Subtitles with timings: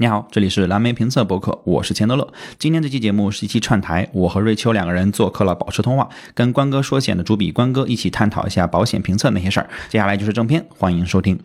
[0.00, 2.26] 你好，这里是蓝莓评测博客，我是钱德勒。
[2.58, 9.68] 今天这期节目是一期串台，我和瑞秋两个人做客了保持通话，跟关哥说险的主笔关哥一起探讨一下保险评测那些事儿。
[9.90, 11.38] 接下来就是正片，欢迎收听。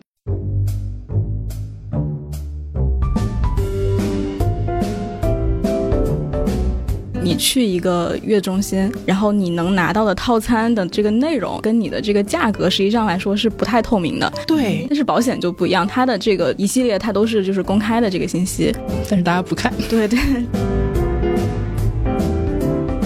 [7.26, 14.32] 你去一个月中心，然后你能拿到的套餐的这个内容跟你的这个价格，实际上来说是不太透明的。
[14.46, 18.72] 对，但是保险就不一样，它的这个一系列它都是就是公开的这个信息，
[19.10, 19.74] 但是大家不看。
[19.88, 20.16] 对对。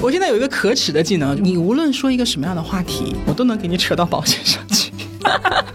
[0.03, 4.93] 我现在有一个可耻的技能，你无论说一个什么样的话题，我都能给你扯到保险上去。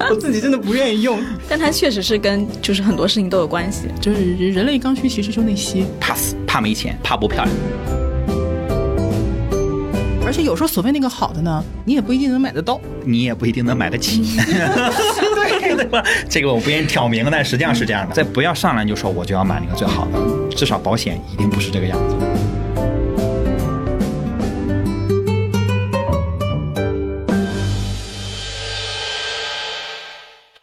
[0.08, 1.20] 我自己真的不愿意用，
[1.50, 3.88] 但它确实是跟就是很多事情都有关系。
[4.00, 7.56] 就是人类刚需其实就那些，怕死、怕没钱、怕不漂亮。
[10.26, 16.04] 而且有时候所谓那个好的呢，你也不一定能买得到，你也不一定能买得起， 对对吧？
[16.28, 18.16] 这个我不愿意挑明，但实际上是这样的。
[18.16, 22.16] 再不要上来就说我就要买那个最好的，至少保险一定不是这个样子。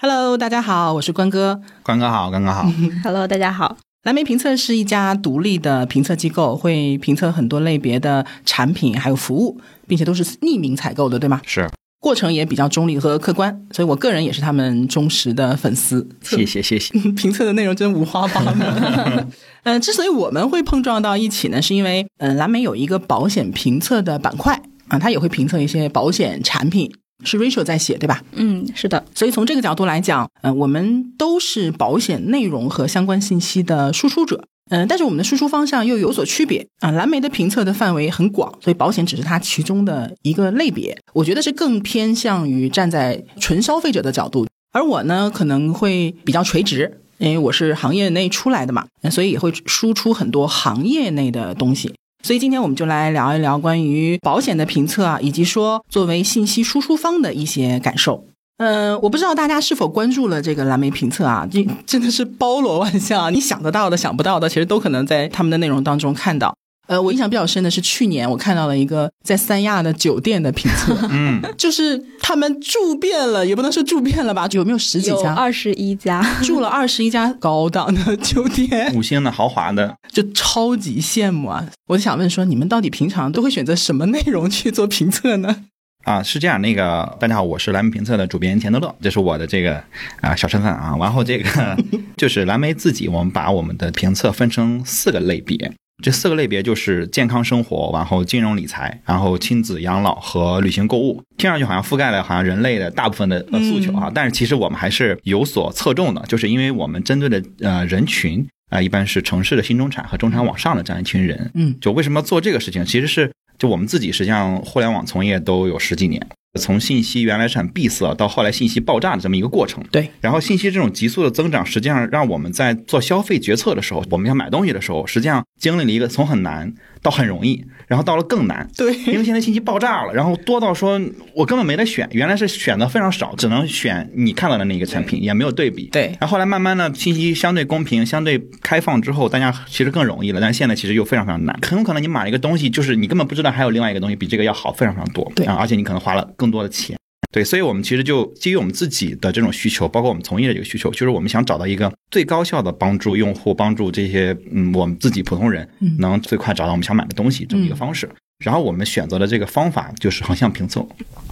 [0.01, 1.61] Hello，大家好，我是关哥。
[1.85, 2.67] 关哥好，关哥好。
[3.05, 3.77] Hello，大家好。
[4.03, 11.41] 蓝莓评测是一家独立的评测机构，会评测很多类别的产品还有服务，并且都是匿名采购的，对吗？
[11.47, 16.09] 是，过程也比较中立和客观，所以我个人也是他们忠实的粉丝。
[16.21, 16.93] 谢谢谢谢。
[17.13, 19.29] 评测的内容真五花八门。
[19.63, 26.93] 嗯， 之所以我们会碰撞到一起呢，是因为嗯，蓝莓有一个保险评测的板块啊，它也会评测一些保险产品。
[27.25, 28.23] 是 Rachel 在写，对吧？
[28.33, 29.05] 嗯，是的。
[29.15, 36.91] 所以从这个角度来讲，嗯，我们都是保险内容和相关信息的输出者，嗯，但是我们的输出方向又有所区别啊。
[36.91, 40.97] 蓝莓的评测的范围很广，所以保险只是它其中的一个类别。
[41.13, 51.93] 我觉得是更偏向于站在纯消费者的角度，而我呢可能会比较垂直，因为我是行业内出来的嘛，所以也会输出很多行业内的东西。
[52.23, 58.25] 所以今天我们就来聊一聊关于保险的评测啊，以及说作为信息输出方的一些感受。
[58.59, 66.55] 嗯，我不知道大家是否关注了这个蓝莓评测啊，这真的是包罗万象，你想得到的、想不到的，其实都可能在他们的内容当中看到。
[66.93, 75.33] 呃，我印象比较深的是去年我看到了一个在三亚的酒店的评测， 嗯，就是他们住遍了，也不能说住遍了吧，有没有十几家？
[75.33, 81.67] 二十一家， 住了二十一家高档的酒店，五星的豪华的， 就超级羡慕啊！
[81.87, 85.65] 我就想问说，你们到底平常都会选择什么内容去做评测呢？
[86.05, 89.83] 啊，是这样，那个大家好，我是蓝莓评测的主编钱德勒，这是我的这个
[90.21, 91.79] 啊小身份啊，然后这个
[92.19, 95.73] 就是蓝莓自己，我们把我们的评测分成四个类别。
[96.03, 101.23] 这四个类别就是健康生活，然后金融理财，然后亲子养老和旅行购物。
[101.39, 111.51] 听上去好像覆盖了好像人类的大部分的诉求啊，但是其实我们还是有所侧重的，就是因为我们针对的呃人群啊，一般是城市的新中产和中产往上的这样一群人。
[111.55, 116.21] 嗯，就为什么做这个事情，其实是就我们自己实际上互联网从业都有十几年。
[116.61, 119.83] 从信息原来是很闭塞，到后来信息爆炸的这么一个过程。
[119.91, 128.67] 对，然后信息这种急速的增长，实际上让我们在做消费决策的时候，我们要买东西的时候，实际上经历了一个从很难到很容易，然后到了更难。
[128.77, 131.01] 对，因为现在信息爆炸了，然后多到说
[131.35, 135.87] 我根本没得选，原来是选的非常少，只能选你看到的那个产品，也没有对比。
[135.87, 141.59] 对，然后后来慢慢的信息相对公平、相对开放之后，大家其实更容易了，但是现在其实又非常非常难。
[141.63, 145.31] 很有可能你买了一个东西，就是你根本不知道还有另外一个东西比这个要好非常非常多。
[145.35, 146.97] 对，而且你可能花了更多的钱。
[147.33, 155.67] 对，所以，我们其实就基于我们自己的这种需求，包括我们从业的这个需求，就是我们想找到一个最高效的帮助用户、帮助这些嗯我们自己普通人
[155.99, 158.07] 能最快找到我们想买的东西这么一个方式。
[158.45, 160.87] 然后我们选择的这个方法就是横向评测，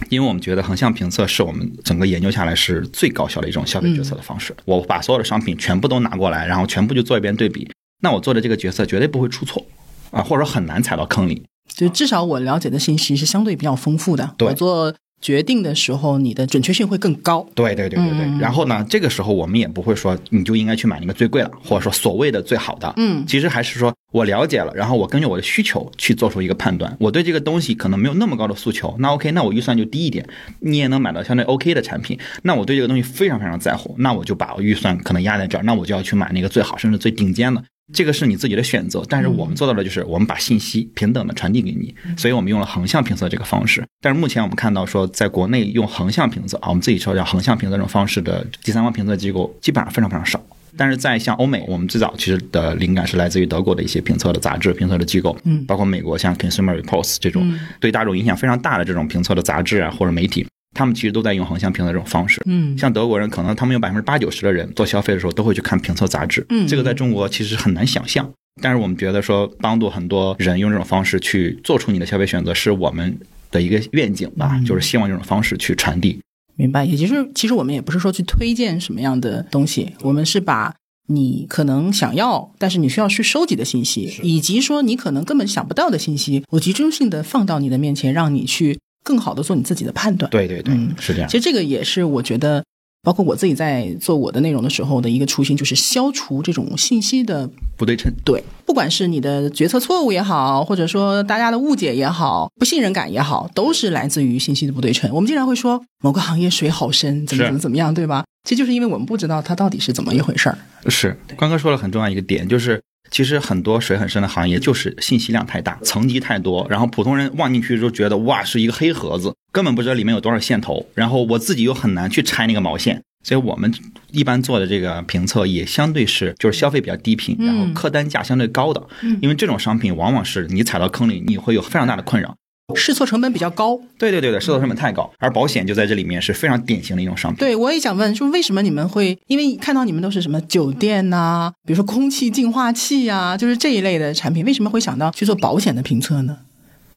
[0.09, 4.55] 因为我们觉得横向评测是我们整个研究下来是最高效的一种消费决策的方式。
[4.65, 7.69] 我把所有的商品全部都拿过来，然后全部就做一遍对比，
[8.01, 9.63] 那我做的这个决策绝对不会出错
[10.09, 11.43] 啊，或者说很难踩到坑里。
[11.67, 14.35] 就至少我了解的信息是相对比较丰富的。
[14.39, 14.95] 我做。
[15.21, 17.47] 决定的时候，你的准确性会更高。
[17.53, 18.39] 对对对对对。
[18.39, 22.91] 然后呢，这个时候我们也不会说你就应该去买那个最贵了，或者说所谓的最好的。
[22.97, 26.95] 嗯，其实还是说我了解了，然后我根据我的需求去做出一个判断。
[26.99, 30.27] 我对这个东西可能没有那么高的诉求，那 OK，那我预算就低一点，
[30.59, 32.17] 你也能买到相对 OK 的产品。
[32.43, 37.63] 那我对这个东西非常非常在乎，那我就把预算可能压在这儿，那我就要去买那个最好甚至最顶尖的。
[37.93, 43.83] 这个是你自己的选择，但是我们做到的就是我们把信息平等的传递给你，所以我们用了横向评测这个方式。
[44.01, 50.41] 但是目前我们看到说，在国内用横向评测啊，我们自己说叫横向评测这种方式的第三方评测机构基本上非常非常少。
[50.77, 60.47] 但是在像欧美，我们最早其实的灵感是来自于德国的一些评测的杂志、评测的机构，嗯，包括美国像 Consumer Reports 这种对大众影响非常大的这种评测的杂志啊或者媒体。
[60.73, 62.41] 他们其实都在用横向评测这种方式。
[62.45, 66.45] 嗯像德国人，可能他们有百分之八九十的人做消费的时候都会去看评测杂志。
[66.49, 68.29] 嗯这个在中国其实很难想象。
[68.61, 73.17] 但是我们觉得说，帮助很多人用这种方式去做出你的消费选择，是我们
[73.49, 76.19] 的一个愿景吧，嗯就是希望这种方式去传递。
[76.57, 80.75] 明白，也就是其实我们也不是说去推荐什么样的东西，我们是把
[81.07, 90.29] 你可能想要，但是你需要去收集的信息，以及说你可能根本想不到的信息，我集中性的放到你的面前，让你去更好的做你自己的判断。
[90.31, 91.37] 对对对，嗯是这样其。
[91.37, 92.63] 实这个也是我觉得，
[93.03, 105.09] 包括我自己在做我的内容的时候的一个初心，就是消除这种信息的不对称，对，不管是你的决策错误也好，或者说大家的误解也好，不信任感也好，都是来自于信息的不对称。
[105.13, 108.23] 我们经常会说某个行业水好深，怎么怎么怎么样，对吧？
[108.43, 110.57] 其实就是因为我们不知道它到底是怎么一回事儿。
[110.87, 112.81] 是关哥说了很重要一个点，就是
[113.11, 123.03] 其实很多水很深的行业就是信息量太大，层级太多，然后普通人望进去就觉得哇是一个黑盒子，根本不知道里面有多少线头，然后我自己又很难去拆那个毛线。
[123.23, 123.71] 所以我们
[124.09, 128.81] 一般做的这个评测也相对是就是消费比较低频，然后客单价相对高的，
[129.21, 132.35] 因为这种商品往往是你踩到坑里，你会有非常大的困扰。
[132.75, 137.39] 试错成本比较高，对对对对，试错成本太高，而保险就在这里面是非常典型的一种商品。
[137.39, 146.37] 对我也想问，说为什么你们会因为看到你们都是什么酒店呐、比如说空气净化器呀、就是这一类的产品，为什么会想到去做保险的评测呢？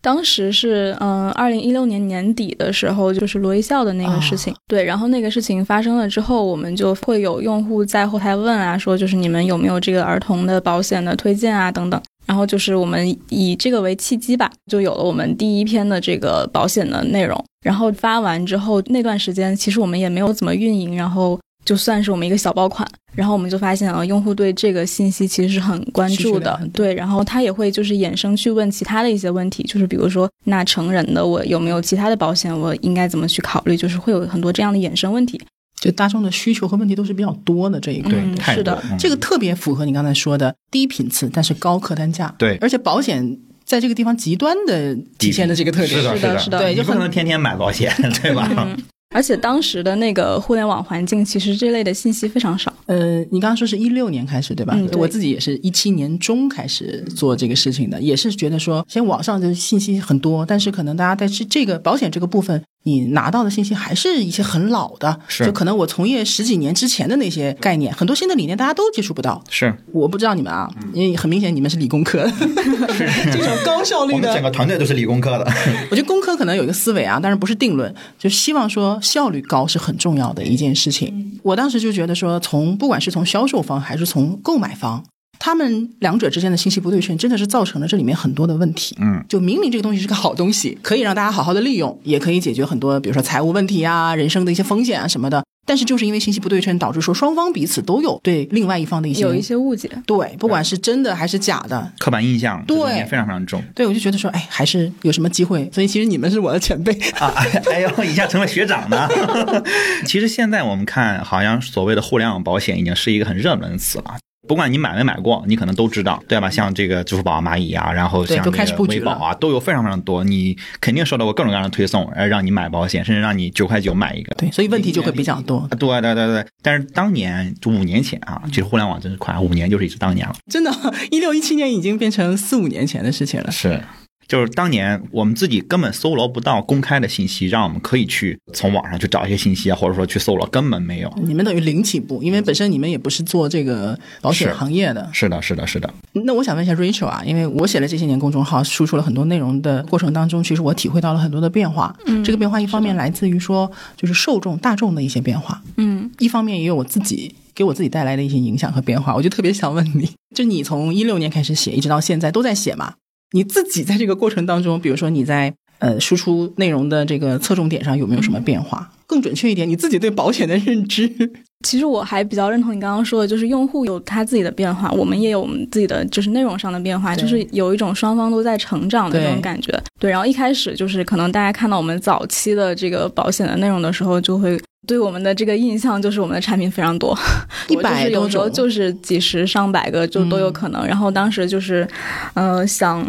[0.01, 4.55] 当时是嗯，二零一六年年底的时候，就是罗一笑的那个事情。
[4.69, 11.99] 对，然后那个事情发生了之后，我们就会有用户在后台问啊，说就是你们有没有这个儿童的保险的推荐啊等等。
[12.27, 17.43] 然后就是我们以这个为契机吧，就有了我们第一篇的这个保险的内容。
[17.63, 22.87] 然后发完之后，那段时间其实我们也没有怎么运营，然后就算是我们一个小爆款。
[23.15, 26.93] 然后我们就发现啊，用户对这个信息其实是很关注的对。
[26.95, 33.77] 然后他也会就是衍生去问其他的一些问题，就是比如说，那成人的我有没有其他的保险，我应该怎么去考虑？
[33.77, 35.41] 就是会有很多这样的衍生问题。
[35.81, 38.11] 就大众的需求和问题都是比较多的这一块。
[38.11, 42.35] 对，嗯太多是的嗯这个特别符合你刚才说的低频次，但是高客单价。
[42.39, 46.01] 对而且保险在这个地方极端的体现的这个特点。
[46.01, 47.93] 是的，是的对就不能天天买保险，
[48.23, 48.49] 对吧？
[48.57, 48.77] 嗯，
[49.15, 52.73] 而且当时的那个互联网环境，其实这类的信息非常少。
[52.87, 54.75] 呃，你刚刚说是一六年开始对吧？
[54.77, 65.45] 嗯对我自己也是一七年中开始做这个事情的，也是觉得说，现在网上的信息很多，但是可能大家在这这个保险这个部分，你拿到的信息还是一些很老的，是。
[65.45, 69.43] 就可能我从业十几年之前的那些概念，很多新的理念大家都接触不到。
[69.51, 70.91] 是，我不知道你们啊，嗯。
[70.93, 72.25] 因为很明显你们是理工科。
[72.25, 72.31] 的，
[73.33, 74.17] 这种高效率的。
[74.17, 75.45] 我们整个团队都是理工科的。
[75.91, 81.41] 我觉得工科可能有一个思维啊，但是不是定论，就希望说效率高是很重要的一件事情。
[81.43, 85.03] 我当时就觉得说，从不管是从销售方还是从购买方，
[85.39, 88.97] 他们两者之间的信息不对称，真的是造成了这里面很多的问题。
[89.01, 95.43] 嗯，就明明这个东西是个好东西，可以让大家好好的利用，也可以解决很多，比如说财务问题啊、人生的一些风险啊什么的。
[95.67, 99.91] 但是就是因为信息不对称，导致说双方彼此都有对另外一方的一些有一些误解。
[100.05, 105.67] 对，不管是真的还是假的，刻板印象对非常非常重对我就觉得说，哎，还是有什么机会。
[105.73, 106.93] 所以其实你们是我的前辈。
[107.19, 107.33] 啊！
[107.73, 109.09] 哎呦，一下成了学长呢。
[110.05, 114.17] 其实现在我们看，好像所谓的互联网保险已经是一个很热门的词了。
[114.47, 116.51] 不管你买没买过，你可能都知道，对吧？
[116.51, 120.23] 像这个支付宝、蚂蚁啊，然后像这个微保啊，都有非常非常多。
[120.25, 124.35] 你肯定收到过各种各样的推送，呃，让你买保险，甚至让你九块九买一个。
[124.37, 125.67] 对，所以问题就会比较多。
[125.79, 130.35] 对对对对，但是当年就五年前啊，其实互联网真是快，五年就是一直当年了。
[130.51, 130.71] 真的，
[131.11, 133.51] 一六一七年已经变成四五年前的事情了。
[133.51, 133.81] 是，
[134.27, 141.13] 就是当年我们自己根本搜罗不到公开的信息，让我们可以去从网上去找一些信息啊，或者说去搜罗，根本没有。
[141.23, 145.09] 你们等于零起步，因为本身你们也不是做这个保险行业的。
[145.13, 151.95] 是的，是的，是的，那我想问一下 Rachel 啊，因为我写了这些年公众号，输出了很多内容的过程当中，其实我体会到了很多的变化。
[152.07, 159.15] 嗯这个变化一方面来自于说，就是受众大众的一些变化，嗯，一方面也有我自己给我自己带来的一些影响和变化。
[159.15, 162.95] 我就特别想问你，就你从一六年开始写，一直到现在都在写嘛？
[163.35, 168.89] 你自己在这个过程当中，比如说你在呃输出内容的这个侧重点上有没有什么变化？
[169.09, 171.11] 更准确一点，你自己对保险的认知。
[171.67, 179.73] 其实我还比较认同你刚刚说的，就是用户有他自己的变化，我们也有我们自己的就是内容上的变化，就是有一种双方都在成长的对那种感觉。
[179.99, 187.17] 对，然后一开始就是可能大家看到我们早期的这个保险的内容的时候，就会对我们的这个印象就是我们的产品非常多，
[187.69, 190.87] 100就是有时候就是几十上百个就都有可能。
[190.87, 191.87] 然后当时就是，
[192.35, 193.07] 呃，想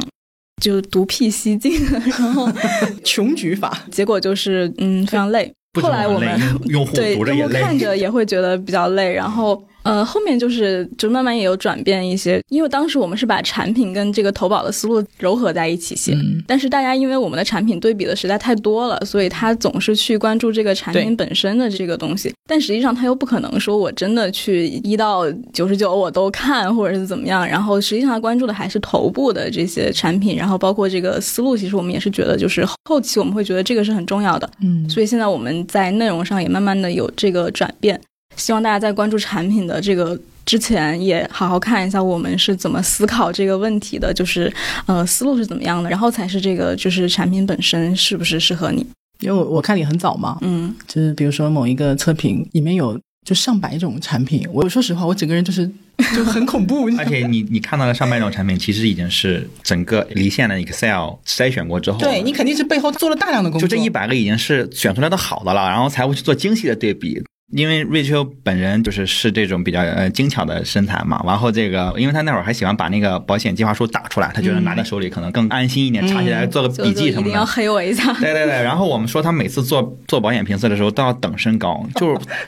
[0.66, 1.72] 就独辟蹊径，
[2.18, 2.50] 然后
[3.06, 5.54] 穷举法，结果就是嗯非常累。
[5.80, 7.62] 后来我们用用户对用户读着也累。
[7.62, 38.02] 看着也会觉得比较累，然后呃，后面就是就慢慢也有转变一些，因为当时我们是把产品跟这个投保的思路糅合在一起写，但是大家因为我们的产品对比的实在太多了，所以他总是去关注这个产品本身的这个东西，但实际上他又不可能说我真的去一到九十九我都看或者是怎么样，然后实际上他关注的还是头部的这些产品，然后包括这个思路，其实我们也是觉得就是后期我们会觉得这个是很重要的，嗯，所以现在我们在内容上也慢慢的有这个转变。
[38.36, 44.52] 希望大家在关注产品的这个之前，也好好看一下我们是怎么思考这个问题的，就是
[44.86, 48.86] 呃思路是怎么样的，然后才是这个就是产品本身是不是适合你。
[49.22, 55.66] 因为我我看你很早嘛，嗯，就是比如说某一个测评里面有就上百种产品，我说实话，我整个人就是
[56.14, 56.90] 就很恐怖。
[57.00, 63.68] 而且你你看到的上百种产品，其实已经是整个离线的 Excel 筛选过之后，对你肯定是背后做了大量的工作。
[63.68, 67.24] 就这一百个已经是选出来的好的了，然后才会去做精细的对比。
[67.52, 77.22] 因为瑞秋本人就是是这种比较呃精巧的身材嘛，然后这个，因为他那会儿还喜欢把那个保险计划书打出来，他觉得拿在手里可能更安心一点，查起来做个笔记什么的。
[77.22, 78.12] 一定要黑我一下。
[78.14, 81.86] 对对对，然后我们说他每次做做保险评测的时候都要等身高，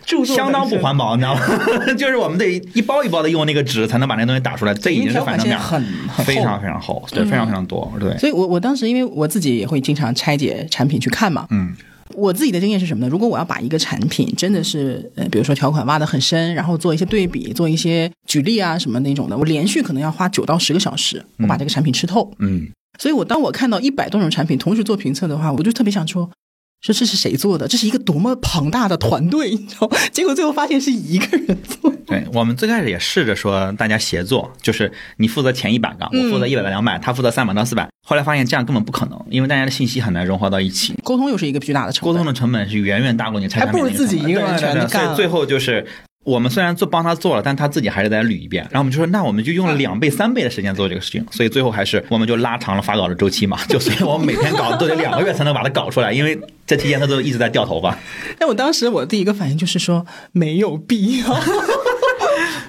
[0.04, 1.42] 就是相当不环保，你知道吗？
[1.96, 5.82] 就是我们得一包一包的用那个纸才能把那东西打出来，这已经是反正面很
[6.26, 8.18] 非常非常厚，对，非常非常多，对。
[8.18, 11.76] 所以我我当时因为我自己也会经常拆解产品去看嘛，嗯。
[12.16, 13.10] 我自己的经验是什么呢？
[13.10, 22.32] 如果我要把一个产品真的是，呃，比如说条款挖得很深，然后做一些对比，做一些举例啊什么那种的，我连续可能要花九到十个小时，我把这个产品吃透。
[22.40, 26.30] 嗯，所以我当我看到一百多种产品同时做评测的话，我就特别想说。
[26.82, 27.68] 说这是谁做的？
[27.68, 29.90] 这是一个多么庞大的团队，你知道？
[30.12, 31.92] 结果最后发现是一个人做。
[32.06, 37.90] 对我们最开始也试着说大家协作，就是你负责前一百个，我负责一百到两百，他负责三百到四百。
[38.08, 42.14] 后来发现这样根本不可能，因为大家的信息很难融合到一起，沟通又是一个巨大的成本。
[42.14, 43.48] 沟通的成本是远远大过你。
[43.50, 45.14] 还不如自己一个人全干。
[45.16, 45.86] 最后就是。
[46.28, 48.62] 我们虽然做帮他做了，但他自己还是在捋一遍。
[48.70, 51.26] 然后我们就说，那我们就用了两倍、三倍的时间做这个事情。
[51.32, 53.58] 所以最后还是我们就拉长了发稿的周期嘛。
[53.70, 57.98] 就所以我们每天搞都得两个月才能把它搞出来，因为这期间他都一直在掉头发。
[58.38, 61.40] 但我当时我第一个反应就是说没有必要。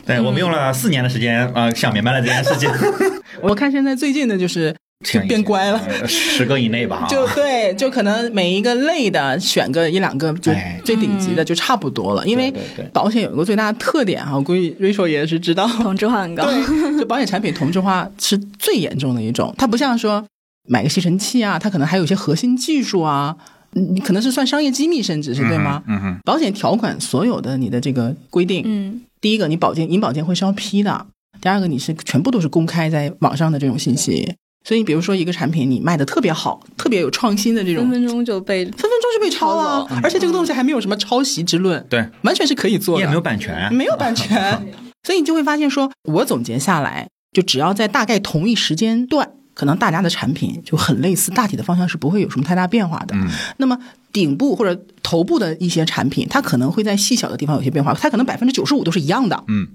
[0.06, 2.70] 对我们用了四年的时间啊，想明白了这件事情。
[3.42, 4.72] 我看现在最近的就是。
[5.04, 7.06] 就变乖了，十个以内吧。
[7.08, 10.52] 就对，就可能每一个类的选个一两个，就
[10.84, 12.26] 最顶级的就差不多了。
[12.26, 12.52] 因为
[12.92, 16.44] 保险有一个最大的特点哈，我估计 Rachel 也是知道，同质化很高。
[16.44, 19.54] 对，就保险产品同质化是最严重的一种。
[19.56, 20.26] 它不像说
[20.68, 23.36] 买个吸尘器啊，它可能还有一些核心技术啊，
[23.74, 25.80] 你可能是算商业机密，甚至是对吗？
[25.86, 26.18] 嗯哼。
[26.24, 31.06] 保险条款所有的你的这个规定，嗯，第一个你保健银保监会是要批的，
[31.40, 34.34] 第二个你是全部都是公开在网上的这种信息。
[34.68, 44.38] 所以，比如说一个产品你卖的特别好，特别有创新的这种，分分钟就被分分钟就被抄了，而且这个东西还没有什么抄袭之论，对，完全是可以做的，也没有版权，没有版权，
[45.04, 53.16] 所以你就会发现，说我总结下来，就只要在大概同一时间段，可能大家的产品就很类似，大体的方向是不会有什么太大变化的。
[53.16, 53.78] 嗯，那么
[54.12, 59.42] 顶部或者头部的一些产品，它可能会在细小的地方有些变化，它可能百分之九十五都是一样的。
[59.48, 59.68] 嗯。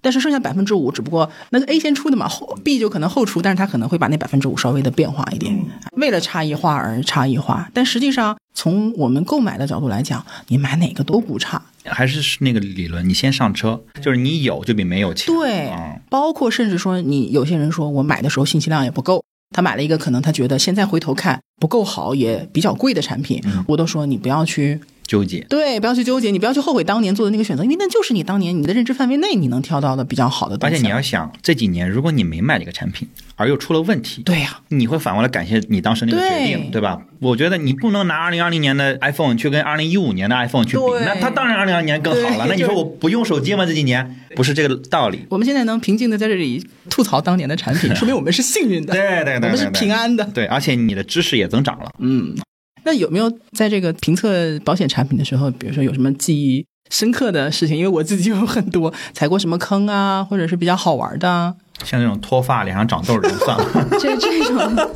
[0.00, 5.58] 但是剩下百分之五，只不过那个 A 先出的嘛，后 B 就可能后出，但是它可能会把那百分之五稍微的变化一点，
[5.92, 7.68] 为了差异化而差异化。
[7.74, 11.62] 但实际上，从我们购买的角度来讲，你买哪个都不差。
[11.84, 15.34] 还是那个理论，你先上车，就是你有就比没有强。
[15.34, 15.72] 对，
[16.10, 24.80] 包括甚至说，你有些人说我买的时候信息量也不够，他买了一个可能他觉得现在回头看不够好，也比较贵的产品，我都说你不要去。
[25.08, 30.76] 纠结对，不要去纠结，你不要去后悔当年做的那个选择，因为那就是你当年你的认知范围内你能挑到的比较好的东西。
[30.76, 37.00] 而且你要想这几年，如果你没买这个产品，而又出了问题，对呀，你会反过来感谢你当时那个决定，对吧？
[37.20, 42.44] 我觉得你不能拿二零二零年的 iPhone 去跟二零一五年的 iPhone 去比，那它当然二零二零年更好了。
[42.46, 43.64] 那你说我不用手机吗？
[43.64, 45.24] 这几年不是这个道理。
[45.30, 52.36] 我们现在能平静的在这里吐槽当年的产品， 说明我们是幸运的，对对对，我们是平安的，对，而且你的知识也增长了，嗯。
[52.84, 57.76] 那有没有在这个评测保险产品的时候，比如说有什么记忆深刻的事情？
[57.76, 63.88] 因为我自己有很多踩过什么坑啊，或者是比较好玩的，像那种脱发、脸上长痘的就算了。
[64.00, 64.88] 这这种，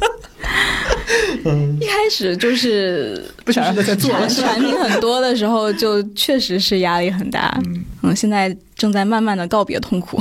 [1.80, 4.26] 一开始就是不想让他再做了。
[4.28, 7.60] 产品很多的时候，就确实是压力很大。
[8.02, 10.18] 嗯，现在正在慢慢的告别痛苦。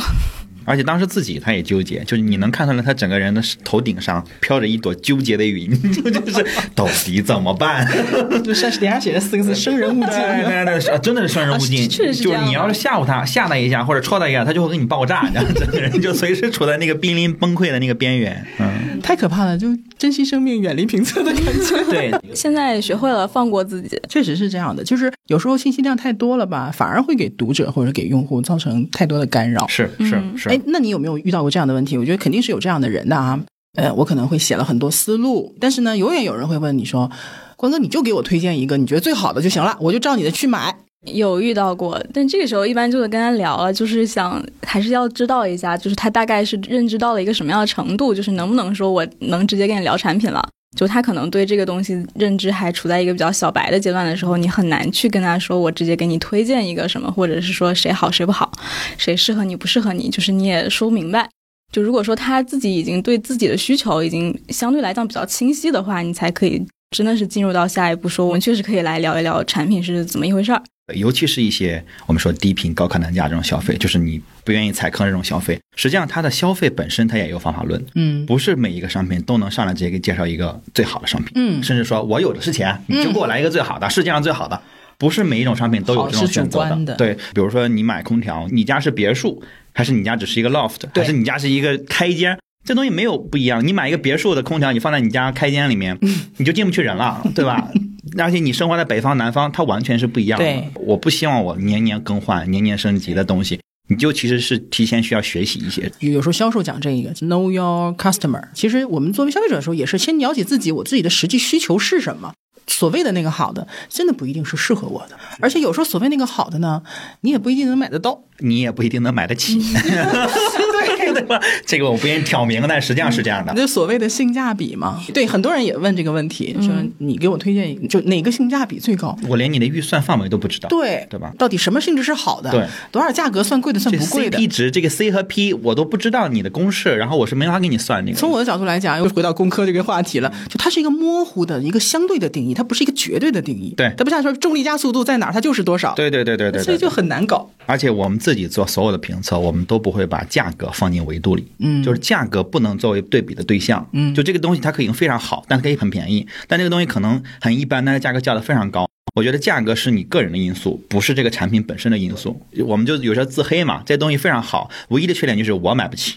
[0.66, 7.88] 而且当时自己他也纠结，就是你能看出来他整个人的头顶上飘着一朵纠结的云， 就是到底怎么办？
[8.44, 11.88] 就上脸上写着四个字“生人勿近”，对对对，真的是生人勿近。
[11.90, 18.46] 确实，就是你要是吓唬他，吓他一下或者戳他一下，他就会给你爆炸，这样整个人就随时处在那个濒临崩溃的那个边缘。
[18.60, 18.71] 嗯。
[19.02, 19.68] 太可怕了，就
[19.98, 21.84] 珍惜生命，远离评测的感觉。
[21.90, 24.84] 对，现在学会了放过自己，确实是这样的。
[24.84, 29.68] 就是有时候信息量太多了吧，反而会给读者或者给用户造成太多的干扰。
[29.68, 30.50] 是是是。
[30.50, 31.98] 哎，那你有没有遇到过这样的问题？
[31.98, 33.42] 我觉得肯定是有这样的人的啊。
[33.78, 37.10] 呃，我可能会写了很多思路，但是呢，永远有人会问你说
[37.56, 40.76] ：“关哥，你就给我推荐一个你觉得最好的就行了，我就照你的去买。”
[41.08, 50.48] 有遇到过，但这个时候一般就会跟他聊了，就是想还是要知道一下，就是他大概是认知到了一个什么样的程度，就是能不能说我能直接跟你聊产品了。
[50.78, 58.50] 就他可能对这个东西认知还处在一个比较小白的阶段的时候，你很难去跟他说我直接给你推荐一个什么，或者是说谁好谁不好，
[58.98, 61.28] 谁适合你不适合你，就是你也说不明白。
[61.74, 70.62] 就如果说他自己已经对自己的需求已经相对来讲比较清晰的话，你才可以真的是进入到下一步，说我们确实可以来聊一聊产品是怎么一回事儿。
[70.94, 84.62] 尤其是一些我们说低频高客单价这种消费，就是你不愿意踩坑这种消费，实际上它的消费本身它也有方法论，嗯，不是每一个商品都能上来直接给介绍一个最好的商品，嗯，甚至说我有的是钱，你就给我来一个最好的，世界上最好的，
[84.98, 92.38] 不是每一种商品都有这种选择的，对，比如说你买空调，你家是别墅，还是你家只是一个 loft，还是你家是一个开间？
[92.64, 95.98] 这东西没有不一样，你买一个别墅的空调，你放在你家开间里面，
[96.38, 97.70] 你就进不去人了，对吧？
[98.18, 100.64] 而且你生活在北方、南方，它完全是不一样的。
[100.76, 105.92] 我不希望我年年更换、年年升级的东西，你就其实是提前需要学习一些。
[106.00, 112.34] 有时候销售讲这个 Know your customer，其实我们作为消费者的时候，也是先了解自己，我自己的实际需求是什么。
[112.68, 116.82] 所谓的那个好的，真的不一定是适合我的，而且有时候所谓那个好的呢，
[117.22, 119.60] 你也不一定能买得到，你也不一定能买得起。
[119.62, 121.40] 对 吧？
[121.66, 123.54] 这个我不愿意挑明，但实际上是这样的。
[123.54, 129.18] 就所谓的性价比嘛，对，很多人也问这个问题，说你给我推荐，就哪个性价比最高？
[129.28, 131.32] 我连你的预算范围都不知道，对对吧？
[131.38, 132.52] 到底什么性质是好的？
[132.52, 138.18] 对，多少价格算贵的，算不贵的？CP 值这个 C 和 P 我都不知道你的公式，然后我是没法给你算那个。
[138.18, 143.74] 从我的角度来讲，又回到工科这个话题了，就它是一个模糊的一个相对的定义，它不是一个绝对的定义。
[143.76, 145.94] 对，它不像说重力加速度在哪儿，它就是多少。
[145.96, 147.50] 对对对对对，所以就很难搞。
[147.66, 151.46] 而且我们自己做所有的评测，我们都不会把价格放进维度里。
[151.60, 153.88] 嗯，就是价格不能作为对比的对象。
[153.94, 158.88] 嗯，就这个东西它可以非常好，但它可以很便宜；但这个东西可能很一般，但是价格叫的非常高。
[159.14, 162.42] 我觉得价格是你个人的因素，不是这个产品本身的因素。
[162.66, 166.16] 我们就有时候自黑嘛，这东西非常好，唯一的缺点就是我买不起。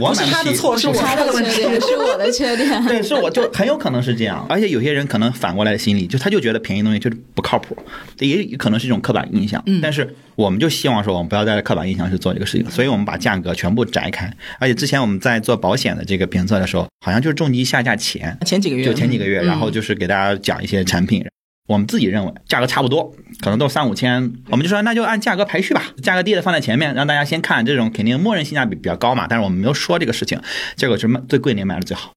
[0.00, 2.68] 我买不起，他的错，是我的缺点，是我的缺点。
[2.86, 4.46] 对，是我就很有可能是这样。
[4.48, 7.76] 而且有些人可能反过来的心理，就他就觉得便宜东西就是不靠谱，
[8.18, 9.62] 也可能是一种刻板印象。
[9.66, 14.30] 嗯，但是我们就希望说，我们不要带着刻板印象去做这个事情，所以我们把价格全部摘开。
[14.58, 21.24] 而且之前我们在做保险的这个评测的时候，好像就是重疾下架前前几个月，就前几个月，然后就是给大家讲一些产品。
[21.68, 29.26] 我们自己认为价格差不多，可能都三五千，我们就说那就按价格排序吧，价格低的放在前面，让大家先看这种肯定默认性价比比较高嘛。
[29.28, 30.40] 但是我们没有说这个事情，
[30.76, 32.12] 结果是卖最贵的买的最好，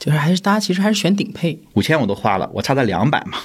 [0.00, 3.38] 就是还是大家其实还是选顶配，五千我都花了，我差在两百嘛，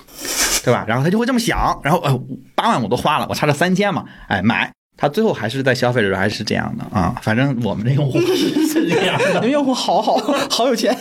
[0.64, 0.86] 对吧？
[0.88, 2.18] 然后他就会这么想，然后呃
[2.56, 4.72] 八万我都花了，我差这三千嘛，哎买。
[4.98, 10.16] 他最后还是在消费的时候还是这样的啊，反正我们这用户是这样的，你 们用户好好
[10.48, 10.96] 好有钱。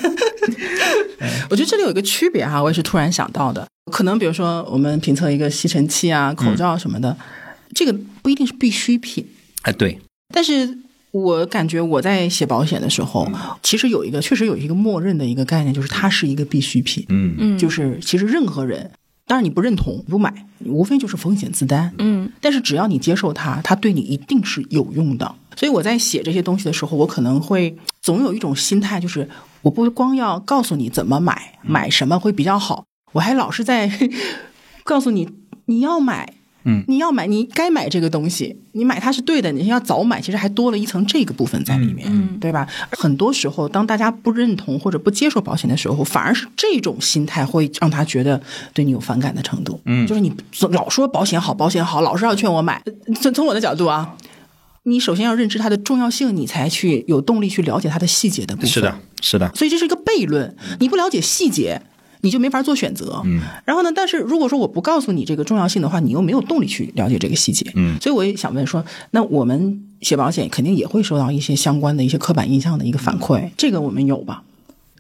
[1.51, 7.15] 我觉得这里有一个区别哈，我也是突然想到的，可能比如说我们评测一个吸尘器啊、口罩什么的，
[7.75, 9.27] 这个不一定是必需品。
[9.63, 9.99] 哎，对。
[10.33, 10.79] 但是
[11.11, 13.29] 我感觉我在写保险的时候，
[13.63, 17.05] 其实有一个确实有一个默认的一个概念，就是它是一个必需品。
[17.09, 18.91] 嗯嗯，就是其实任何人。
[19.27, 21.95] 当然你不认同不买，无非就是风险自担。
[21.99, 25.33] 嗯，但是只要你接受它，它对你一定是有用的。
[25.55, 29.29] 所以我在写这些东西的时候，我可能会总有一种心态，就是
[29.63, 33.91] 我不光要告诉你怎么买，买什么会比较好，我还老是在
[34.85, 35.29] 告诉你
[35.67, 36.35] 你要买。
[36.65, 39.51] 嗯，你要买，你该买这个东西，你买它是对的。
[39.51, 42.69] 你要早买，其实还多了一层这个部分在里面，嗯，对吧？
[42.93, 48.39] 很多时候，当大家不认同或者不接受保险的时候，反而是这种心态会让他觉得
[48.75, 49.81] 对你有反感的程度。
[49.87, 50.31] 嗯，就是你
[50.71, 52.83] 老说保险好，保险好，老是要劝我买。
[53.23, 54.15] 从从我的角度啊，
[54.83, 58.71] 你首先要认知它的重要性，你才去有动力去了解它的细节的部分。
[58.71, 59.51] 是的，是的。
[59.55, 61.81] 所以这是一个悖论，你不了解细节。
[62.23, 63.91] 你就没法做选择，嗯，然后呢？
[63.95, 74.43] 但是如果说我不告诉你这个重要性的话，你又没有动力去了解这个细节，嗯，所以我也想问说，那我们写保险肯定也会收到一些相关的一些刻板印象的一个反馈，这个我们有吧？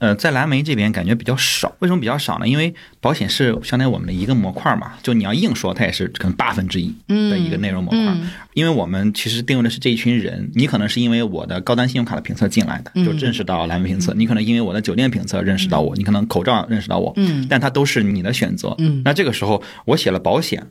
[0.00, 2.48] 呃，在蓝莓这边感觉比较少，为什么比较少呢？
[2.48, 8.16] 因为保险是相当于我们的一个模块嘛，就你要硬说，它也是可能八分之一的一个内容模块。
[8.54, 18.74] 因为我们其实定位的是这一群人，你可能是因为我的高端信用卡的评测进来的，就认识到蓝莓评测；你可能因为我的酒店评测认识到我，你可能口罩认识到我，嗯，但它都是你的选择。
[18.78, 20.66] 嗯，那这个时候我写了保险。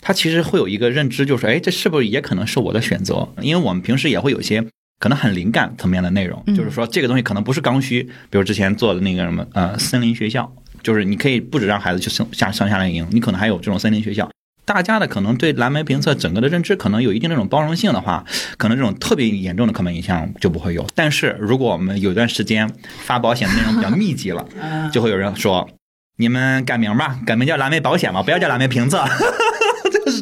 [0.00, 3.28] 他其实会有一个认知，就是哎，这是不是也可能是我的选择？
[3.42, 4.64] 因为我们平时也会有些
[4.98, 14.28] 可能很灵感层面的内容，就是说这个东西可能不是刚需，比如之前做的那个什么呃森林学校，就是你可以不止让孩子去上下上夏令营，你可能还有这种森林学校。
[14.64, 18.22] 大家的可能对蓝莓评测整个的认知可能有一定那种包容性的话，
[18.58, 20.86] 可能这种特别严重的刻板印象就不会有。
[20.94, 24.46] 但是如果我们有一段时间发保险的内容比较密集了，
[24.92, 25.70] 就会有人说
[26.18, 29.02] 你们改名吧，改名叫蓝莓保险吧，不要叫蓝莓评测。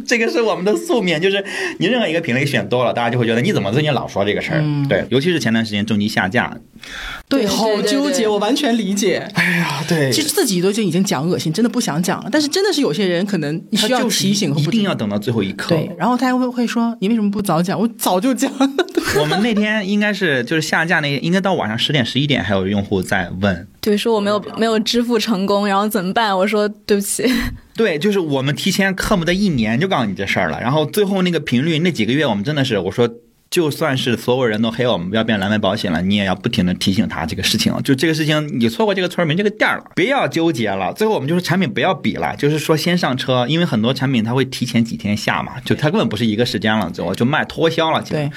[0.07, 1.45] 这个是我们的宿命，就是
[1.79, 4.63] 你任何一个品类选多了，大家就会觉得你怎么最近老说这个事儿？
[4.89, 6.57] 对，尤其是前段时间重疾下架，
[7.29, 9.27] 对，好纠结，我完全理解。
[9.35, 12.29] 哎呀，对，其实自己都就已经讲恶心，真的不想讲了。
[12.31, 15.69] 但是真的是有些人可能需要提醒，一定要等到最后一刻。
[15.69, 17.79] 对，然后他还会会说：“你为什么不早讲？
[17.79, 18.71] 我早就讲了。”
[19.21, 23.67] 我们那天应该是就是下架那，应该到晚上十点十一点，还有用户在问。
[23.87, 26.37] 对，说我没有没有支付成功，然后怎么办？
[26.37, 27.25] 我说对不起。
[27.77, 33.09] 对，就是我们提前恨不得一年就告诉你这事儿了，然后最后那个频率那几个月，我们真的是我说。
[33.51, 37.73] 就算是所有人都黑我们要变蓝莓保险了，你也要不停的提醒他这个事情。
[37.83, 40.93] 就这个事情，你错过这个村没这个店了，不要纠结了。
[40.93, 48.03] 最后我们就是产品不要比了，就是说先上车，因为很多产品它会提前几天下嘛，就它根本不是一个时间了，最后就卖脱销了。
[48.03, 48.31] 对，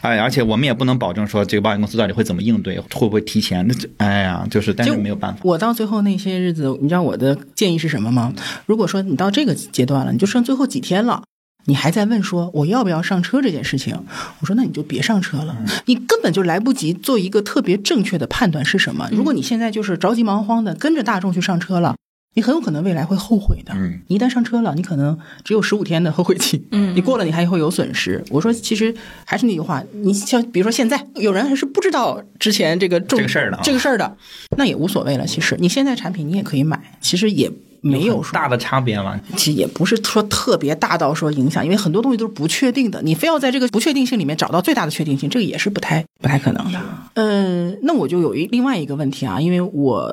[0.00, 3.66] 哎，而且我们也不能保证说这个保险公司到底会怎么应对，会不会提前？
[3.66, 5.40] 那哎呀，就是但是没有办法。
[5.42, 8.32] 我到最后那些日子，你知道我的建议是什么吗？
[8.66, 11.22] 如果说你到这个阶段了，你就剩最后几天了。
[11.66, 13.98] 你还在问说我要不要上车这件事情？
[14.40, 19.08] 我说那你就别上车了，你根本就来不及做一个特别正确的判断是什么。
[19.12, 21.94] 如果你现在就是着急忙慌的跟着大众去上车了，
[22.34, 23.72] 你很有可能未来会后悔的。
[24.08, 26.66] 你一旦上车了，你可能只有十五天的后悔期。
[26.72, 28.22] 嗯，你过了，你还会有损失。
[28.28, 34.16] 我说其实还是那句话，你像比如说现在有人还是不知道之前这个这个事儿的这个事儿的，
[34.58, 35.26] 那也无所谓了。
[35.26, 37.50] 其实你现在产品你也可以买，其实也。
[37.84, 39.20] 没有大的差别吗？
[39.36, 43.02] 其实也不是说特别大到说影响，因为很多东西都是不确定的。
[43.02, 46.80] 你非要在这个不确定性里面找到最大的确定性，这个也是不太不太可能的。
[47.14, 50.10] 嗯，那我就有一另外一个问题啊，因为我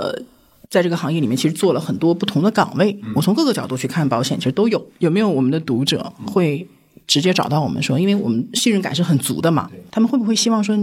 [0.69, 4.85] 在这个行业里面其实做了很多不同的岗位，我从各个角度去看保险，其实都有。
[4.99, 6.67] 有没有我们的读者会
[7.07, 9.69] 直接找到我们说，因为我们信任感是很足的嘛？
[9.89, 10.77] 他们会不会希望说？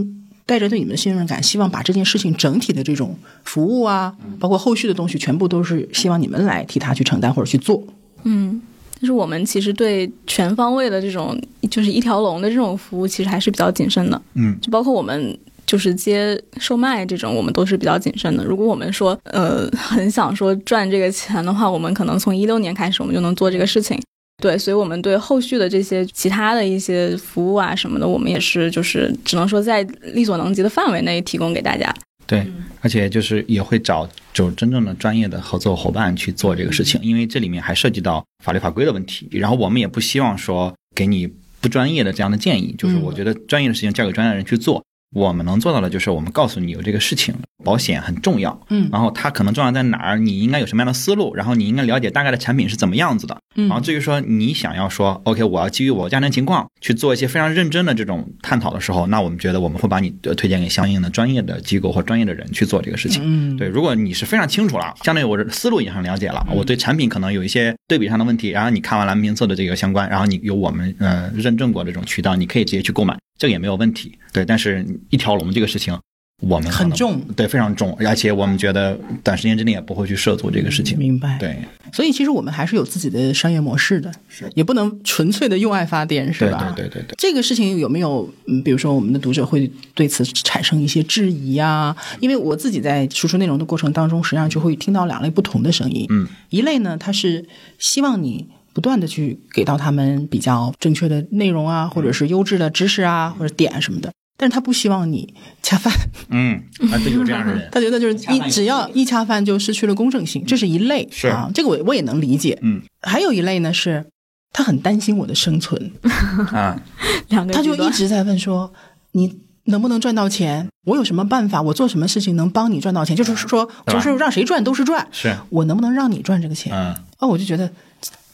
[0.48, 7.84] 带着对你们的信任感，希望把这件事情整体的这种服务啊，包括后续的东西，全部都是希望你们来替他去承担或者去做。
[8.22, 8.58] 嗯，
[8.98, 11.38] 就是我们其实对全方位的这种，
[11.70, 14.22] 就是一条龙的这种服务，其实还是比较谨慎的。
[14.32, 18.42] 嗯，就包括我们就是接售卖这种，我们都是比较谨慎的。
[18.42, 24.00] 如果我们说呃很想说赚这个钱的话，我们可能从一六年开始，我们就能做这个事情。
[24.40, 29.83] 对，所以，我们对后续的这些其他的一些服务啊什么的，我们也是就是只能说在
[30.14, 31.92] 力所能及的范围内提供给大家。
[32.24, 32.46] 对，
[32.81, 39.27] 而且就是也会找就真正的专业的合作伙伴去做这个事情，因为这里面还涉及到法律法规的问题。
[39.33, 41.29] 然后我们也不希望说给你
[41.61, 44.85] 不专业的这样的建议，就是我觉得专业的事情交给专业的人去做。
[45.16, 73.16] 我们能做到的就是我们告诉你有这个事情，保险很重要，嗯，然后它可能重要在哪儿，你应该有什么样的思路，然后你应该了解大概的产品是怎么样子的，嗯，然后至于说你想要说，OK，我要基于我家庭情况去做一些非常认真的这种探讨的时候，那我们觉得我们会把你推荐给相应的专业的机构或专业的人去做这个事情，嗯，对，如果你是非常清楚了，相当于我的思路也很了解了，我对产品可能有一些对比上的问题，然后你看完蓝评测的这个相关，然后你有我们呃认证过这种渠道，你可以直接去购买。
[73.38, 75.97] 这个也没有问题，对，但是一条龙这个事情，
[76.40, 81.37] 我们很重，对，非常重，而且我们觉得短时间之内也不会去涉足这个事情，明白？
[81.38, 81.59] 对，
[81.92, 86.72] 所以其实我们还是有自己的商业模式的，是，也不能纯粹的用爱发电，是吧？
[86.77, 87.14] 对对对对。
[87.18, 91.96] 这个事情有没有，嗯，比如说我们的读者会对此产生一些质疑啊？
[92.20, 97.44] 因为我自己在输出内容的过程当中，实际上就会听到两类不同的声音，嗯，一类呢，他是
[97.79, 98.46] 希望你。
[98.74, 105.92] 不断的去给到他们比较正确的内容啊，或者是优质的知识啊，或者点什么的，但是他不希望你 恰饭。
[106.31, 111.07] 嗯，啊，对，有这样的人， 他觉得就是一只要一恰饭就失去了公正性，这是一类。
[111.11, 112.57] 是啊，这个我我也能理解。
[112.62, 114.07] 嗯，还有一类呢，是
[114.53, 115.90] 他很担心我的生存
[116.55, 116.81] 啊，
[117.29, 118.72] 两个他就一直在问说
[119.12, 120.68] 你能不能赚到钱？
[120.87, 121.61] 我有什么办法？
[121.61, 123.16] 我做什么事情能帮你赚到钱？
[123.16, 125.07] 就是说，就是让谁赚都是赚。
[125.11, 126.72] 是我能不能让你赚这个钱？
[126.72, 127.70] 嗯，哦，我就觉得。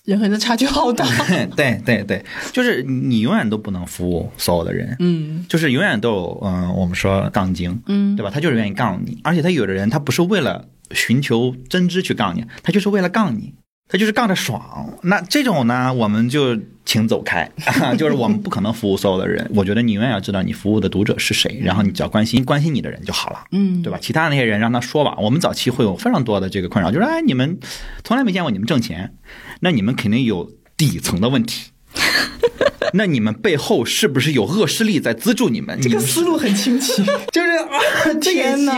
[0.05, 1.07] 人和人的差距好大，
[1.57, 8.31] 对对对，就是你永远都不能服务所有的人，嗯，就是永远都有，嗯，我们说杠精，嗯，对吧？
[8.31, 13.55] 他就是愿意杠你，而且他有的人他不是为了寻求真知去杠你，他就是为了杠你，
[13.89, 14.99] 他就是杠着爽。
[15.03, 17.51] 那这种呢，我们就请走开，
[17.99, 19.49] 就是我们不可能服务所有的人。
[19.55, 23.99] 我觉得你永远要知道你服务的读者是谁，然后你只要关心关心你的人就好了，嗯，对吧？
[24.01, 25.17] 其他那些人让他说吧。
[25.19, 27.59] 我们早期会有非常多的这个困扰，就是哎，你们
[28.03, 29.15] 从来没见过你们挣钱。
[29.61, 31.71] 那你们肯定有底层的问题，
[32.95, 35.77] 那你们背后是不是有恶势力在资助你们？
[35.81, 37.03] 这个思路很清晰，
[37.33, 37.81] 就是啊，
[38.23, 38.77] 天哪！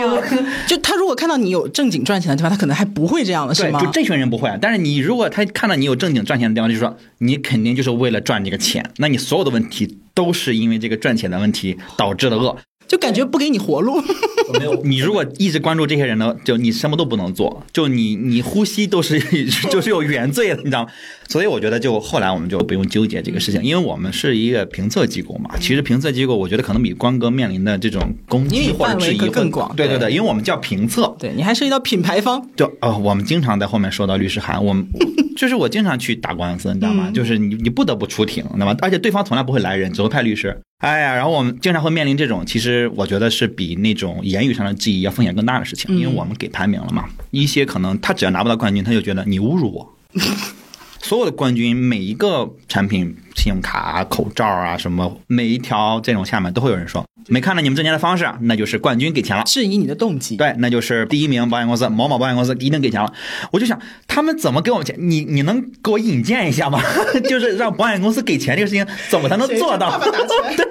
[0.65, 3.79] 就他如果看到你有正经赚钱的地方，他可能还不会这样的，是，吗？
[3.79, 4.51] 就这群人不会。
[4.59, 12.57] 但是你如果他看到你有正经赚钱的地方，就说你肯定就是为了赚这个钱，那你所有的问题都是因为这个赚钱的问题导致的恶。
[12.87, 14.01] 就感觉不给你活路。
[14.57, 19.19] 没有，你如果一直关注这些人呢，就你什么都不能做，就你你呼吸都是
[19.69, 20.89] 就是有原罪的，你知道吗？
[21.27, 25.51] 所以我觉得就后来我们就不用纠结这个事情，因为我们是一个评测机构嘛。
[25.59, 34.87] 其实评测机构，我觉得可能比关哥面临的这种攻击或者质疑更广对对对对，因为我们叫评测，对你还涉及到品牌方，就呃，我们经常在后面收到律师函，我们
[35.35, 37.11] 就是我经常去打官司，你知道吗？
[37.13, 38.75] 就是你你不得不出庭，知道吗？
[38.81, 40.57] 而且对方从来不会来人，只会派律师。
[40.79, 47.09] 哎呀，然后我们经常会面临这种，其实我觉得是比那种言语上的质疑要风险更大的事情，因为我们给排名了嘛。
[47.31, 49.95] 一些可能他只要拿不到冠军，他就觉得你侮辱我。
[51.01, 59.43] 所有的冠军，每一个产品、信用卡啊、口罩啊，什么每一条这种下面都会有人说，没看到你们挣钱的方式，那就是冠军给钱了。
[59.45, 60.35] 质疑你的动机。
[60.35, 63.13] 对，那就是第一名保险公司某某保险公司一定给钱了。
[63.51, 64.95] 我就想，他们怎么给我们钱？
[64.99, 66.81] 你你能给我引荐一下吗？
[67.29, 69.91] 就是让保险公司给钱这个事情，怎么才能做到？
[69.91, 70.05] 爸爸
[70.57, 70.67] 对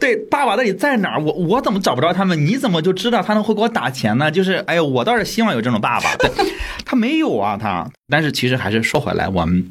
[0.00, 1.20] 对，爸爸到底在哪儿？
[1.22, 2.46] 我我怎么找不着他们？
[2.46, 4.30] 你怎么就知道他们会给我打钱呢？
[4.30, 6.16] 就是，哎呦，我倒是希望有这种爸爸。
[6.16, 6.30] 对，
[6.84, 7.86] 他没有啊，他。
[8.08, 9.70] 但是其实还是说回来，我们。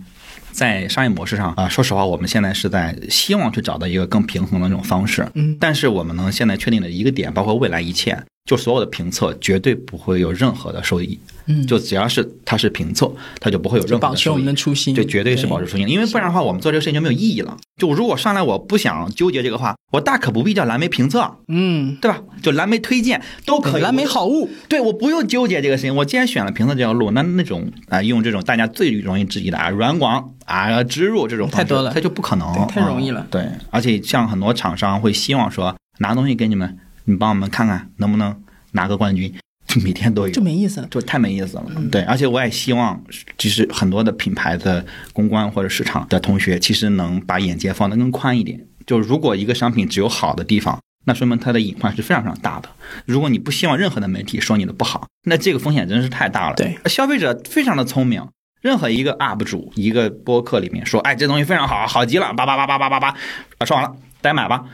[0.55, 5.27] 在商业模式上啊、说实话，我们现在是在希望去找到一个更平衡的这种方式。
[5.35, 11.19] 嗯但是我们能现在确定的一个点，包括未来一切，就所有的评测绝对不会有任何的收益。
[11.47, 14.53] 嗯就只要是它是评测，它就不会有任何的收益保持我们的。
[14.55, 17.55] 初心，对绝对是保持初心，因为不然的话，我们做这个事情就没有意义了。
[17.77, 22.19] 就如果上来我不想纠结这个话，我大可不必叫蓝莓评测，嗯，对吧？
[22.41, 23.81] 就蓝莓推荐都可以。
[23.83, 25.95] 蓝莓好物，对，我不用纠结这个事情。
[25.95, 36.75] 我既然选了评测这条路，那那种啊、用这种大家最容易质疑的啊软广啊植入这种方式太多了它就不可能，太容易了啊对，而且像很多厂商会希望说拿东西给你们，
[37.05, 39.33] 你帮我们看看能不能拿个冠军，
[39.83, 40.87] 每天都有，就没意思了。
[40.91, 41.65] 就太没意思了。
[41.91, 43.01] 对，而且我也希望，
[43.37, 48.59] 其实很多的品牌的公关或者市场的同学，其实能把眼界放得更宽一点。
[48.85, 52.69] 就如果一个商品只有好的地方，那说明它的隐患是非常非常大的。
[53.05, 56.55] 如果你不希望任何的媒体说你的不好，那这个风险真是太大了。
[56.55, 58.27] 对，消费者非常的聪明。
[58.61, 63.15] 任何一个 UP 主、一个播客里面说，哎，这东西非常好，好极了，叭叭叭叭叭叭叭，
[63.59, 64.65] 啊，说完了，大家买吧。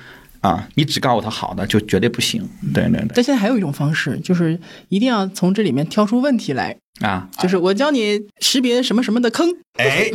[0.41, 2.47] 啊，你只告诉他好的，就绝对不行。
[2.73, 9.47] 对对对，但现在还有一种方式，就是一定要从这里面挑出问题来，啊，就是我教你识别什么什么的坑。
[9.77, 10.11] 哎，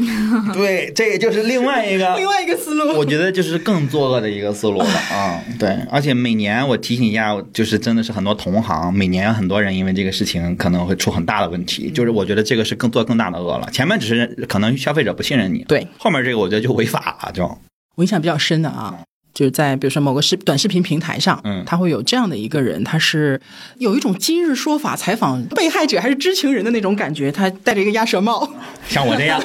[0.53, 5.43] 对，这也就是另外一个 另外一个思路，我觉得就是更作恶的一个思路了啊！
[5.59, 13.69] 对，而且每年我提醒一下，就是真的是很多同行，每年很多人因为这个事情可能会出很大的问题，就是我觉得这个是更做更大的恶了。
[13.71, 17.45] 前面只是可能消费者不信任你，对，后面这个我觉得就违法了，就
[17.97, 18.99] 我印象比较深的啊，
[19.37, 21.63] 就是在比如说某个视短视频平台上，嗯。
[21.67, 23.39] 他会有这样的一个人，他是
[23.77, 28.51] 有一种今日说法采访被害者还是知情人的那种感觉，他戴着一个鸭舌帽，
[28.89, 29.39] 像我这样，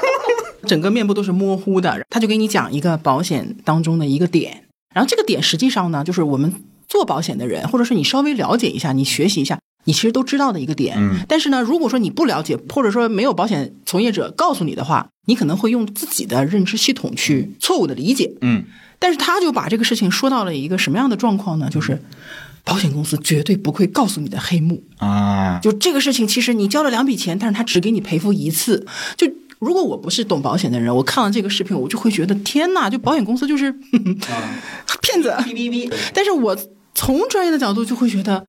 [0.68, 4.64] 整个面部都是模糊的，他就给你讲一个保险当中的一个点，
[4.94, 6.52] 然后这个点实际上呢，就是我们
[6.86, 9.58] 做保险的人，或者是你稍微了解一下，你学习一下。
[9.84, 11.16] 你其实都知道的一个点，嗯。
[11.26, 18.62] 但是呢，如果说你不了解，或者说没有保险从业者告诉你的话，你可能会用自己的认知系统去错误的理解，嗯，
[19.02, 21.68] 但是他就把这个事情说到了一个什么样的状况呢？
[21.68, 22.00] 就是
[22.62, 24.84] 保险公司绝对不会告诉你的黑幕。
[24.98, 28.86] 啊，就这个事情，其实你交了两笔钱，但是他只给你赔付一次。
[29.16, 33.72] 就如果我不是懂保险的人，我看了这个视频，我就会觉得天呐，就保险公司就是
[35.02, 35.30] 骗子。
[35.40, 36.56] 哔哔哔但是我
[36.94, 38.46] 从专业的角度就会觉得。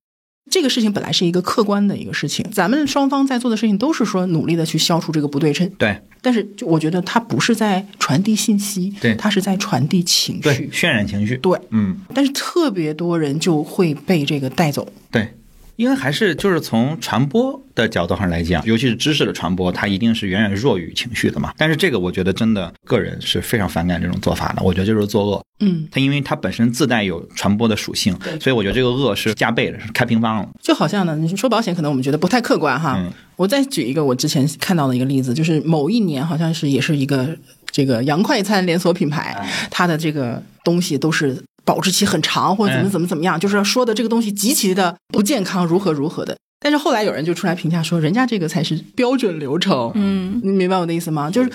[0.50, 6.00] 这个事情本来是一个客观的一个事情，咱们双方在做的事情都是说努力的去消除这个不对称，对。
[6.22, 9.16] 但是就我觉得它不是在传递信息，对。
[9.16, 11.60] 它是在传递情对绪，，渲染情绪，对。
[11.72, 15.28] 嗯，但是特别多人就会被这个带走，对。
[15.76, 21.54] 因为还是就是从传播的角度上来讲，尤其是知识的传播，它一定是远远弱于情绪的嘛。
[21.58, 25.44] 但是这个我觉得真的个人是非常反感这种做法的，我觉得就是作恶。
[25.60, 30.50] 嗯，它因为它本身自带有传播的属性，所以我觉得这个恶是加倍的，是开平方了。
[30.62, 32.96] 就好像呢，你说保险可能我们觉得不太客观哈。
[32.98, 37.36] 嗯我再举一个我之前看到的一个例子，就是某一年好像是也是一个
[37.72, 39.36] 这个洋快餐连锁品牌，
[39.72, 46.38] 它的这个东西都是保质期很长，或者怎么嗯怎么怎么样，就是说的这个东西极其的不健康，如何如何的。
[46.60, 49.92] 但是后来有人就出来评价说，人家这个才是标准流程。
[49.96, 51.30] 嗯，你明白我的意思吗？
[51.30, 51.50] 就是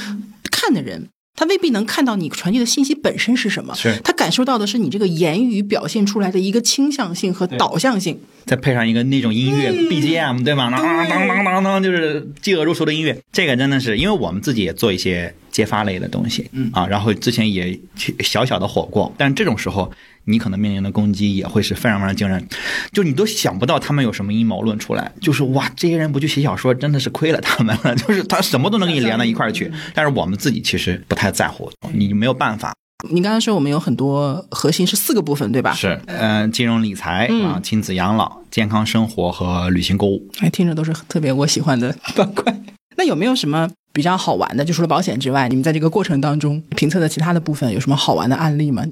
[0.51, 1.09] 看的人。
[1.38, 8.18] 他未必能看到你传递的信息本身是什么，是他感受到的是你这个言语表现出来的一个倾向性和导向性。
[8.44, 10.68] 再配上一个那种音乐 BGM，对吗？
[10.68, 13.16] 当当当当当，就是嫉恶如仇的音乐。
[13.31, 17.79] 这个真的是，因为我们自己也做一些揭发类的东西，啊，然后之前也
[18.18, 19.92] 小小的火过，但这种时候。
[20.28, 22.46] 你可能面临的攻击也会是非常非常惊人，
[22.92, 27.94] 就你都想不到他们有什么阴谋论出来，就是哇，这些人不去写小说，真的是亏了他们了。
[27.96, 32.72] 就是他什么都能给你连到一块儿去，但是我们自己其实不太在乎，你没有办法。
[33.10, 35.72] 你刚才说我们有很多核心是四个部分，对吧？
[35.72, 42.52] 是，嗯，金融理财啊，亲子养老、健康生活和旅行购物，哎，听着都是特别我喜欢的板块。
[42.98, 44.64] 那有没有什么比较好玩的？
[44.64, 48.84] 就除了保险之外，你们在这个过程当中评测的其他的部分有什么好玩的案例吗？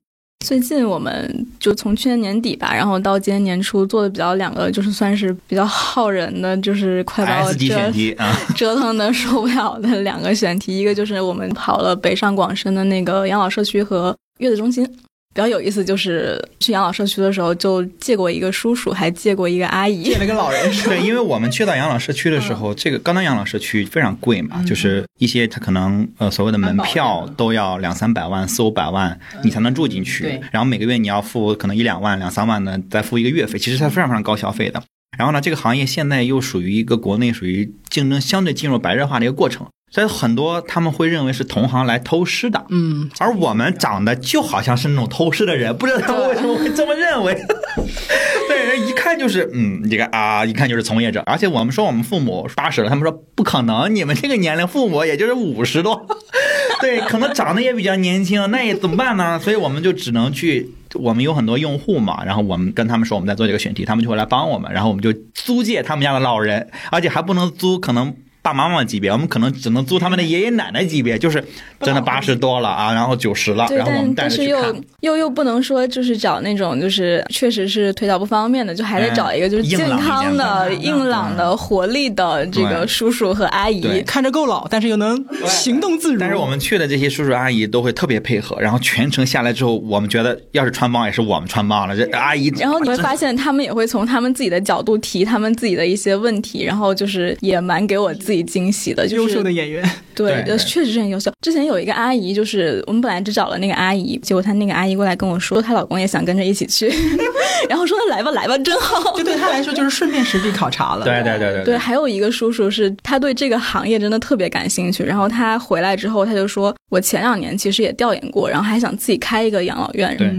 [0.44, 7.92] 最近我们就从去年年底吧，然后到今年年初做的比较两个，就是算是比较耗人的，就是快把我折
[8.55, 10.79] 折腾的受不了的两个选题。
[10.79, 14.88] 一个就是我们跑了北上广深的那个养老社区和月子中心。
[15.37, 20.72] 比较有意思，就是去养老社区的时候，就借过一个叔叔，还借过一个阿姨，借了个老人。
[20.83, 30.40] 对，因为我们去到养老社区的时候，这个高端养老社区非常贵嘛，就是一些他可能呃所谓的门票都要两三百万、四五百万，你才能住进去。
[30.51, 34.83] 然后每个月你要付可能一两万、两三万的，再付一个月费，其实它非常非常高消费的。
[35.18, 39.66] 然后呢，这个行业现在又属于一个国内属于竞争相对进入白热化的一个过程。
[39.88, 47.35] 所以很多他们会认为是同行来偷师的，嗯，而我们长得就好像是那种偷师的人，不知道他们为什么会这么认为。
[48.49, 51.22] 对，人一看就是，嗯，这个啊，一看就是从业者。
[51.25, 56.07] 而且我们说我们父母八十了，他们说不可能，你们这个年龄父母也就是五十多，
[56.83, 59.38] 对，可能长得也比较年轻，那也怎么办呢？
[59.38, 68.14] 所以我们就只能去，我们有很多用户嘛，然后我们跟他们说我们在做这个选题，他们就会来帮我们，然后我们就租借他们家的老人，而且还不能租，可能。
[68.47, 71.45] 爸妈妈级别，我们可能只能租他们的爷爷奶奶级别，就是
[71.81, 74.73] 真的八十多了啊，然后九十了，然后我们带着去看。
[75.01, 86.21] 又又不能说就是找那种就是确实是腿脚不方便的，就还得找一个就是健康的、硬朗的、活力的这个叔叔和阿姨，看着够老，但是又能行动自如。
[86.21, 92.53] 但是我们去的这些叔叔阿姨都会特别配合，然后全程下来之后，我们觉得要是穿帮也是我们穿帮了，这阿姨。
[92.61, 98.36] 然后你会发现他们也会从他们自己的角度提他们自己的一些问题，然后就是也蛮给我自己。
[98.42, 99.83] 惊喜的，就是优秀的演员，
[100.14, 101.31] 对，确实是很优秀。
[101.40, 106.92] 之前有一个阿姨，就是我们本来只找了那个阿姨，结果她那个阿姨过来跟我说，她老公也想跟着一起去，
[107.68, 109.14] 然后说来吧来吧，真好。
[109.18, 111.05] 就对她来说，就是顺便实地考察了。
[111.05, 111.64] 对对对对。
[111.64, 120.16] 对，还有一个叔叔是他对这个行业真的特别感兴趣，然后他回来之后他就说，我前两年其实也调研过，然后还想自己开一个养老院。
[120.16, 120.31] 对。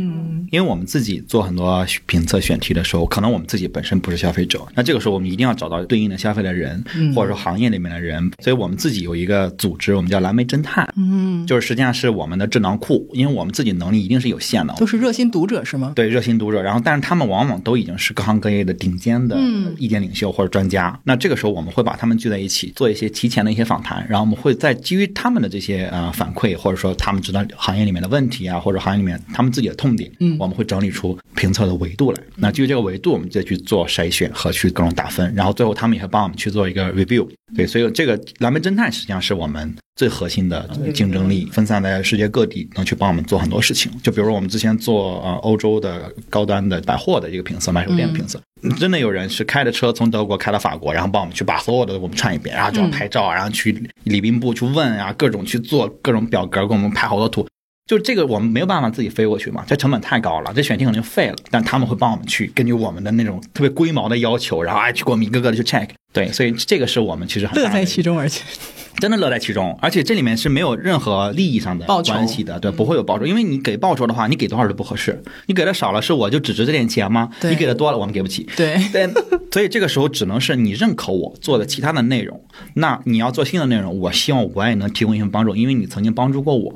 [0.52, 6.84] 因为我们自己做很多评测选题的时候，可能我们自己本身不是消费者，那这个时候我们一定要找到对应的消费的人，
[7.16, 8.32] 或者说行业里面的人。
[8.40, 15.94] 所以我们自己有一个组织，我们叫蓝莓侦探，嗯，就是实际上是我们的智囊库，因为我们自己能力一定是有限的，都是热心读者是吗？
[15.96, 16.62] 对，热心读者。
[16.62, 19.38] 然后，但是他们往往都已经是各行各业的顶尖的
[19.78, 20.98] 意见领袖或者专家。
[21.04, 31.18] 那这个时候我们会把他们聚在一起，做一些提前的一些访谈，然后我们会在基于他们的这些呃反馈，或者说他们知道行业里面的问题啊，或者行业里面他们自己的痛点，嗯，我们会整理出。
[31.36, 37.28] 评测的维度来，那基于这个维度，我们再去做筛选和去各种打分，然后最后他们也会帮我们去做一个 review。
[37.56, 43.92] 对，所以这个蓝莓侦探实际上是我们最核心的竞争力，分散在世界各地，能去帮我们做很多事情。
[44.02, 48.42] 就比如我们之前做呃欧洲的高端的百货的一个评测，买手店的评测，
[48.80, 53.72] 真的有人是开着车从德国开到法国，然后帮我们去把所有的我们串一遍，然后就要拍照，然后去
[54.06, 57.48] 礼宾部去问啊，各种去做各种表格，给我们拍好多图。
[57.88, 61.36] 就这个我们没有办法自己飞过去嘛，这成本太高了，这选题肯定废了。
[61.50, 65.88] 但他们会帮我们去根据我们的那种特别龟毛的要求，然后哎去给我们一个个的去 check。
[66.12, 68.44] 对，所以这个是我们其实很乐在其中，而且
[69.00, 77.30] 真的乐在其中，而且这里面是没有任何利益上的关系的，对，不会有报酬，因为你给报酬的话，你给多少都不合适，你给的少了是我就只值这点钱吗？
[77.44, 78.50] 你给的多了我们给不起。
[78.58, 79.08] 对对，
[79.52, 86.74] 所以这个时候只能是你认可我做的其他的内容，那你要做新的内容，我希望我也能提供一些帮助，因为你曾经帮助过我。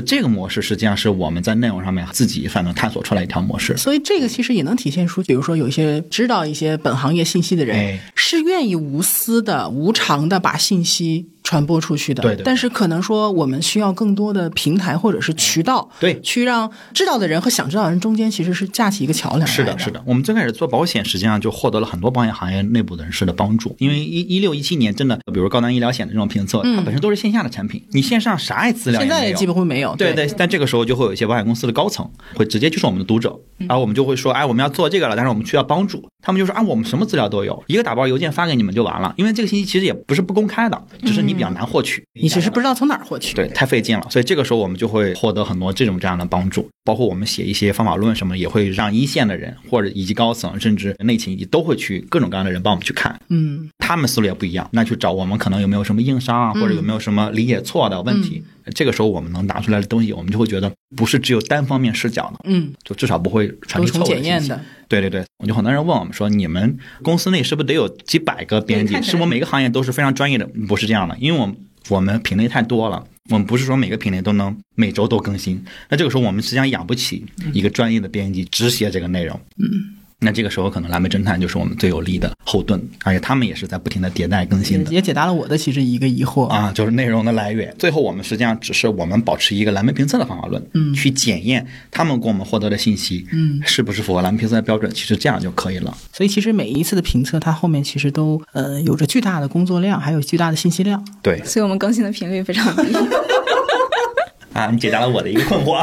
[0.00, 11.26] 这个模式实际上是我们在内容上面自己反正探索出来一条模式，所以这个其实也能体现出，比如说有一些知道一些本行业信息的人，是愿意无私的、无偿的把信息。
[11.42, 19.46] 传播出去的，对，但是可能说我们需要更多的平台或者是渠道，对，去让知道的人和想知道的人中间其实是架起一个桥梁。
[19.46, 20.02] 是的，是的。
[20.06, 29.96] 我们最开始做保险，实际上就获得了很多保险行业内部人士的帮助，因为一一六一七年真的，比如高端医疗险的这种评测，它本身都是线下的产品，你线上啥也资料现在也基本会没有。
[29.96, 30.12] 对。
[30.14, 43.34] 对，但这个时候就会有一些保险公司的高层会直接就是我们的读者，然后我们就会说，哎，我们要做这个了，但是我们需要帮助，他们就说啊，我们什么资料都有，一个打包邮件发给你们就完了，因为这个信息其实也不是不公开的，只是你比较难获取，你只是不知道从哪儿获取。
[43.34, 58.42] 对，太费劲了，所以这个时候我们就会获得很多这种这样的帮助，包括我们写一些方法论什么，也会让一线的人或者以及高层甚至内勤都会去各种各样的人帮我们去看，嗯，他们思路也不一样，那去找我们可能有没有什么硬伤啊，或者有没有什么理解错的问题，
[58.74, 64.52] 这个时候我们能拿出来的东西，我们就会觉得不是只有单方面视角的，嗯，就至少不会传递错误的信息。
[64.88, 68.94] 对对对，我就很多人问我们说，你们公司内是不是得有几百个编辑？
[69.02, 70.46] 是不是每个行业都是非常专业的？
[70.68, 71.56] 不是这样的，因为我们
[71.88, 75.64] 我们品类太多了，我们不是说每个品类都能每周都更新。
[75.88, 79.40] 那这个时候我们实际上养不起一个专业的编辑只写这个内容。
[79.56, 80.01] 嗯。
[80.24, 84.92] 那这个时候，可能蓝莓侦探就是我们最有力的后盾，而且他们也是在不停的迭代更新的。
[84.92, 86.46] 也解答了我的其实一个疑惑。
[86.46, 87.74] 啊，就是内容的来源。
[87.76, 94.88] 最后，我们实际上只是我们保持一个蓝莓评测的方法论，嗯去检验他们给我们获得的信息，嗯是不是符合蓝莓评测的标准。
[94.94, 95.96] 其实这样就可以了。
[96.12, 101.04] 所以其实每一次的评测，它后面其实都呃有着巨大的工作量，还有巨大的信息量。
[101.20, 102.92] 对所以我们更新的频率非常低。
[104.54, 105.82] 啊，你解答了我的一个困惑，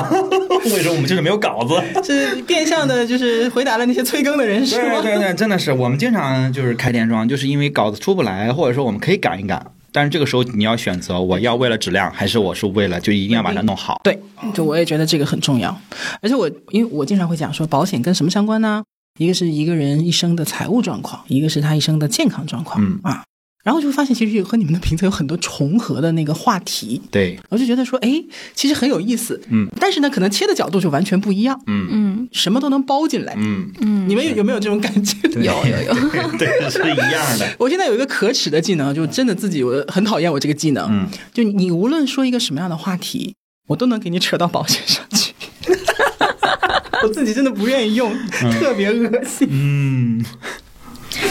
[0.75, 1.73] 为什么我们就是没有稿子？
[2.03, 5.01] 是变相的，就是回答了那些催更的人，是吗？
[5.01, 14.01] 对对对，真的是，我们经常就是开天窗，就是因为稿子出不来，或者说我们可以赶一赶，但是这个时候你要选择，我要为了质量，还是我是为了就一定要把它弄好？
[14.03, 14.19] 对，
[14.53, 15.75] 就我也觉得这个很重要。
[16.21, 18.83] 而且我因为我经常会讲说，保险跟什么相关呢？
[19.17, 23.23] 一个是一个人一生的财务状况，一个是他一生的健康状况、嗯啊。
[23.69, 28.19] 然后就会发现，其实有和你们的评测有很多重合的那个话题，对，我就觉得说，哎，
[28.55, 29.39] 其实很有意思。
[29.51, 33.35] 嗯，但是呢，可能切的角度就完全不一样，嗯嗯什么都能包进来。
[33.37, 33.69] 嗯，
[34.09, 35.15] 你们有有没有这种感觉？
[35.35, 35.93] 有有有，
[36.39, 37.47] 对，是一样的。
[37.59, 40.87] 我现在有一个可耻的技能，就真的自己我很讨厌我这个技能。
[40.89, 43.35] 嗯，就你无论说一个什么样的话题，
[43.67, 45.31] 我都能给你扯到保险上去。
[47.03, 48.11] 我自己真的不愿意用，
[48.59, 49.47] 特别恶心。
[49.51, 50.25] 嗯，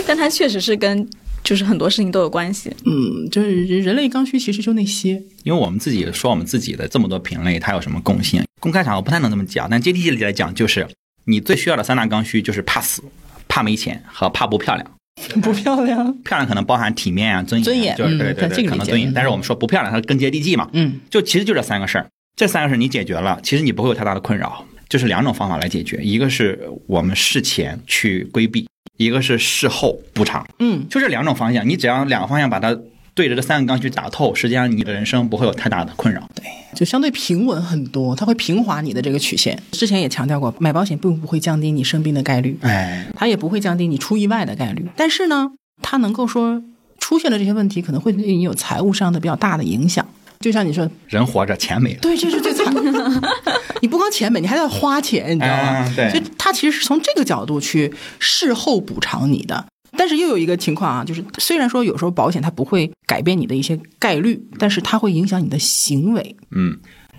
[0.07, 1.05] 但它确实是跟
[1.45, 2.71] 就是很多事情都有关系。
[2.85, 5.23] 嗯，就是人类刚需其实就那些。
[5.45, 8.43] 因为我们自己说我们自己的这么多品类，它有什么共性？
[8.61, 10.87] 公开场合不太能这么讲，但接地气里来讲，就是
[11.25, 13.03] 你最需要的三大刚需就是怕死、
[13.49, 14.91] 怕没钱和怕不漂亮。
[15.43, 19.11] 不漂亮，漂亮可能包含体面啊、尊严啊，尊严就是嗯对对对，可能尊严。
[19.11, 20.69] 嗯但是我们说不漂亮，它更接地气嘛。
[20.73, 24.65] 嗯就其实就这三个事儿，这三个事儿你解决了，其实你不会有太大的困扰。
[24.89, 28.67] 就是两种方法来解决，一个是我们事前去规避，
[28.99, 31.67] 一个是事后补偿，嗯，就这两种方向。
[31.67, 32.77] 你只要两个方向把它
[33.15, 36.29] 对着这三个刚需打透，实际上你的人生不会有太大的困扰。
[36.35, 36.45] 对
[36.75, 39.61] 就相对平稳很多，它会平滑你的这个曲线。
[39.73, 44.87] 之前也强调过，买保险并不会降低你生病的概率，哎，它也不会降低你出意外的概率。
[44.95, 46.63] 但是呢，它能够说
[46.99, 50.07] 出现了这些问题，可能会对你有财务上的比较大的影响。
[50.41, 53.23] 就像你说，人活着钱没了，对，这是最惨的。
[53.83, 55.85] 你不光钱没，你还要花钱，你知道吗？
[55.87, 59.67] 嗯对所以他其实是从这个角度去事后补偿你的。
[59.97, 66.37] 但是又有一个情况啊，就是虽然说有时候保险它不会改变你的一些概率，但是它会影响你的行为。
[66.53, 66.79] 嗯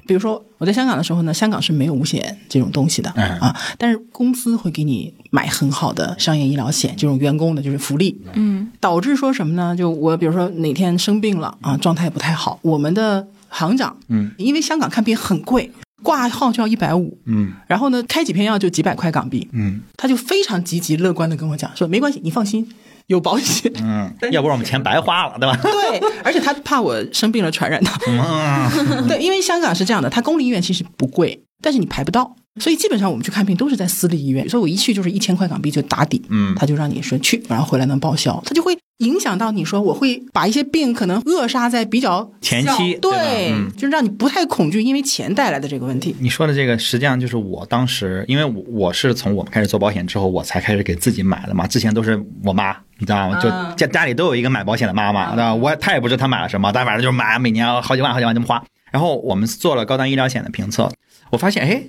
[0.09, 3.37] 比如说我在香港的时候呢，香港是没有五险这种东西的、嗯。
[3.37, 8.71] 啊，但是公司会给你买很好的商业医疗险，这种员工的就是福利，嗯。
[8.79, 9.75] 导致说什么呢？
[9.75, 17.53] 就我比如说哪天生病了啊，状态不太好，我们的行长，嗯，因为香港看病很贵，挂号就要一百五，嗯。
[17.67, 19.81] 然后呢开几片药就几百块港币，嗯。
[19.95, 22.67] 他就非常积极乐观的跟我讲说没关系，你放心，
[23.09, 23.71] 有保险。
[23.83, 25.57] 嗯， 要不然我们钱白花了，对吧？
[25.61, 46.13] 对，而且他怕我生病了传染他，嗯 对，因为香港是这样的，他公立医院其实不贵，但是你排不到，所以基本上我们去看病都是在私立医院，所以我一去就是一千块港币就打底，嗯他就让你说去，然后回来能报销，他就会影响到你说我会把一些病可能扼杀在比较前期对，对嗯就是让你不太恐惧因为钱带来的这个问题。
[46.19, 51.65] 你说的这个，实际上就是我当时，因为我我是从我们开始做保险之后，我才开始给自己买的嘛。
[51.65, 53.39] 之前都是我妈，你知道吗？
[53.41, 55.55] 就啊家家里都有一个买保险的妈妈，对吧？
[55.55, 58.61] 我她也不知道她买了什么，但反正就是买，每年好几万、好几万这么花。
[58.91, 60.91] 然后我们做了高端医疗险的评测，
[61.29, 61.83] 我发现，哎，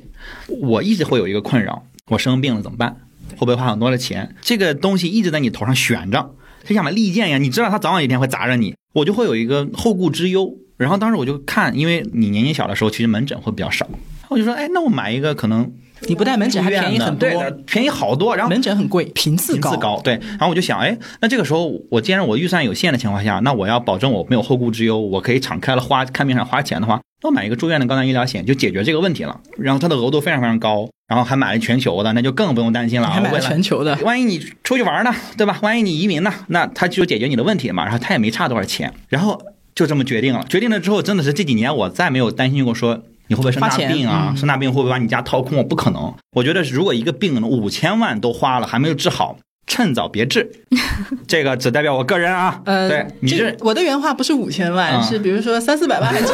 [0.61, 2.97] 我一直会有一个困扰，我生病了怎么办？
[3.37, 4.35] 会不会花很多的钱？
[4.43, 6.35] 这个东西一直在你头上悬着，
[6.65, 10.53] 就像把利剑一样，你知道它早晚有一天会砸着你，我就会有一个后顾之忧。
[10.77, 13.87] 然后当时我就看，因为你年纪小的时候，其实门诊会比较少，
[14.29, 15.71] 我就说，哎，那我买一个可能
[16.09, 17.29] 你不带门诊还便宜很多
[17.67, 18.35] 便宜好多。
[18.35, 20.15] 然后门诊很贵，频次高，频次高，对。
[20.15, 29.41] 然后我就想，哎，那这个时候我既然我预算有限的情况下，那我要保证我没有后顾之忧，我可以敞开了花看病上花钱的话，那买一个住院的高端医疗险就解决这个问题了。
[29.59, 33.11] 然后它的额度非常非常高，然后还买了全球的，那就更不用担心了。
[33.11, 35.59] 还买了全球的，万一你出去玩呢，对吧？
[35.63, 37.85] 万一你移民呢，那他就解决你的问题嘛。
[37.85, 39.41] 然后他也没差多少钱，然后
[39.75, 40.45] 就这么决定了。
[40.49, 44.29] 决定了之后，真的是这几年我再没有担心过说你会不会生大病啊？
[44.31, 45.67] 嗯生大病会不会把你家掏空？
[45.67, 46.15] 不可能。
[46.33, 50.51] 我觉得如果一个病五千万都花了还没有治好，趁早别治，
[51.29, 52.61] 这个只代表我个人啊。
[52.65, 56.27] 呃，对，你这是我的原话不是五千万，啊是比如说三四百万还是？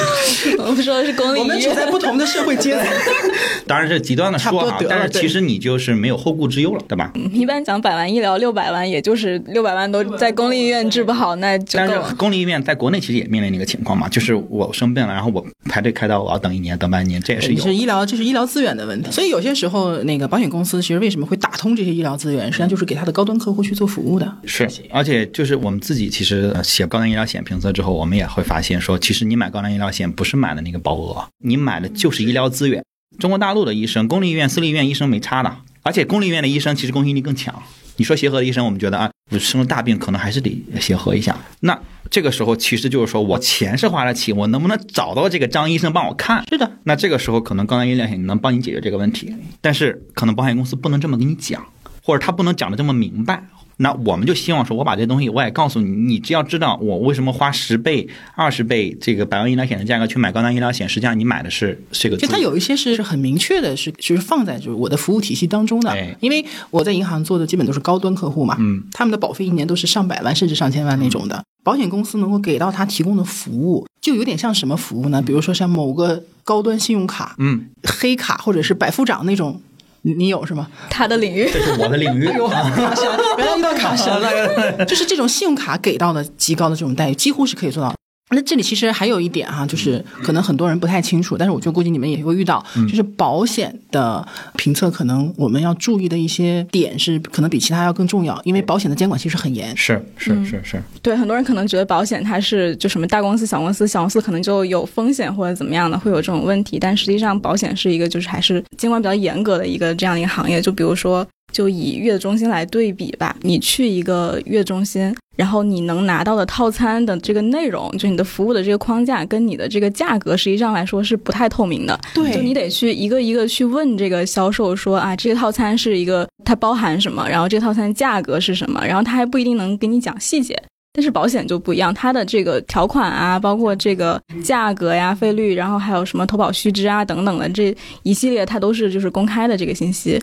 [0.58, 1.76] 我们说的是公立我们处医院。
[1.76, 2.84] 在不同的社会阶层。
[3.66, 7.12] 当然是极端的说哈，但是其实你就是没有后顾之忧了，对吧？
[7.32, 12.14] 一般讲百万医疗六百万，也就是六百万都在公立医院治不好，那就但是够了。
[12.16, 17.74] 公立医院在国内其实也面临一个情况嘛，就是我生病了，然后我排队开刀，我要等一年、等半年，这也是有你是。
[17.74, 19.10] 医疗，这是医疗资源的问题。
[19.12, 24.32] 所以有些时候，那个保险公司其实为什么会打通这些医疗资源，实际上就是给他的高端客户去做服务的。
[24.44, 32.84] 是，而且就是我们自己其实呃写高端医疗险评测之后，我们也会发现说，其实你买高端医疗险不是买的那个保额，你买的就是医疗资源。
[33.18, 37.62] 中国大陆的医生，公立医院、私立医院医生没差的，而且公立医院的医生其实公信力更强。
[37.96, 41.36] 你说协和的医生，我们觉得啊，我生了大病可能还是得协和一下。
[41.60, 41.78] 那
[42.08, 46.42] 这个时候其实就是说我钱是花得起，我能不能找到这个张医生帮我看？
[46.48, 51.66] 是的，那这个时候可能高端医疗险能帮你解决这个问题，但是可能保险公司不能这么跟你讲，
[52.02, 53.44] 或者他不能讲的这么明白。
[53.82, 62.16] 那我们就希望说，我把这东西我也告诉你，你只要知道我为什么花十倍、二十倍这个百万医疗险的价格去买高端医疗险，实际上你买的是这个。
[62.18, 66.14] 就它有一些是是很明确的，是就是放在就是我的服务体系当中的对。
[66.20, 71.42] 因为我在银行做的基本都是高端客户嘛，嗯，他们的保费一年都是上百万甚至上千万那种的。
[71.62, 75.22] 保险公司能够给到他提供的服务，就有点像什么服务呢？
[75.22, 79.60] 比如说像某个高端信用卡、嗯，黑卡或者是百夫长那种，
[80.02, 80.68] 你你有是吗？
[80.88, 82.26] 他的领域，这是我的领域。
[82.26, 83.04] 卡神，
[83.38, 87.96] 原来遇到卡神了， 就是这种信用卡给到的极高的这种待遇，几乎是可以做到的。
[88.30, 94.26] 那这里其实还有一点哈、就是可能很多人不太清楚，但是我就估计你们也会遇到，就是保险的
[94.56, 99.76] 评测，可能我们要注意的一些点是可能比其他要更重要，因为保险的监管其实很严。
[99.76, 106.78] 是是是是，对很多人可能觉得保险它是就什么大公司、小公司，小公司可能就有风险或者怎么样的，会有这种问题。
[106.78, 110.60] 但实际上，保险是一个就是还是监管比较严格的一个这样的一个行业。
[110.60, 121.98] 就比如说，就以月子中心来对比吧，你去一个月子中心，然后你能拿到的套餐的这个内容，就你的服务的这个框架跟你的这个价格，实际上来说是不太透明的。
[122.14, 130.60] 对就你得去一个一个去问这个销售说啊，这个套餐是一个它包含什么，然后这个套餐价格是什么，然后他还不一定能给你讲细节。
[130.92, 137.72] 但是保险就不一样，它的这个条款啊，包括这个价格呀、费率，然后还有什么投保须知啊等等的这
[138.02, 140.20] 一系列，它都是就是公开的这个信息。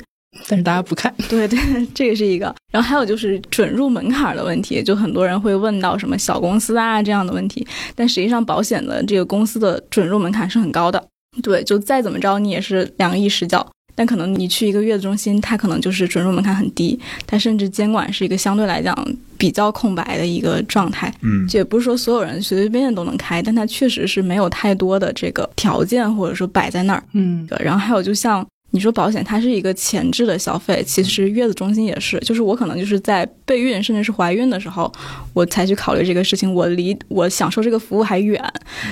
[0.48, 1.58] 但是大家不看，对对，
[1.94, 2.54] 这个是一个。
[2.72, 7.66] 然后还有就是准入门槛的问题，就很多人会问到什么小公司啊这样的问题，
[7.96, 11.04] 但实际上保险的这个公司的准入门槛是很高的。
[11.42, 13.66] 对，就再怎么着你也是两个亿实缴，
[13.96, 18.96] 但可能你去一个月子中心，它可能就是准入门槛很低，它甚至监管是一个相对来讲
[19.38, 21.14] 比较空白的一个状态。
[21.22, 27.04] 嗯，这也不是说所有人随随便便都能开，但它确实是没有太多的这个条件或者说摆在那儿。
[27.14, 28.46] 嗯，对，然后还有就像
[28.78, 34.92] 你说保险，它是一个前置的消费，其实月子中心也是，就是我可能就是在备孕甚至是怀孕的时候，
[35.34, 38.40] 我才去考虑这个事情，我离我享受这个服务还远。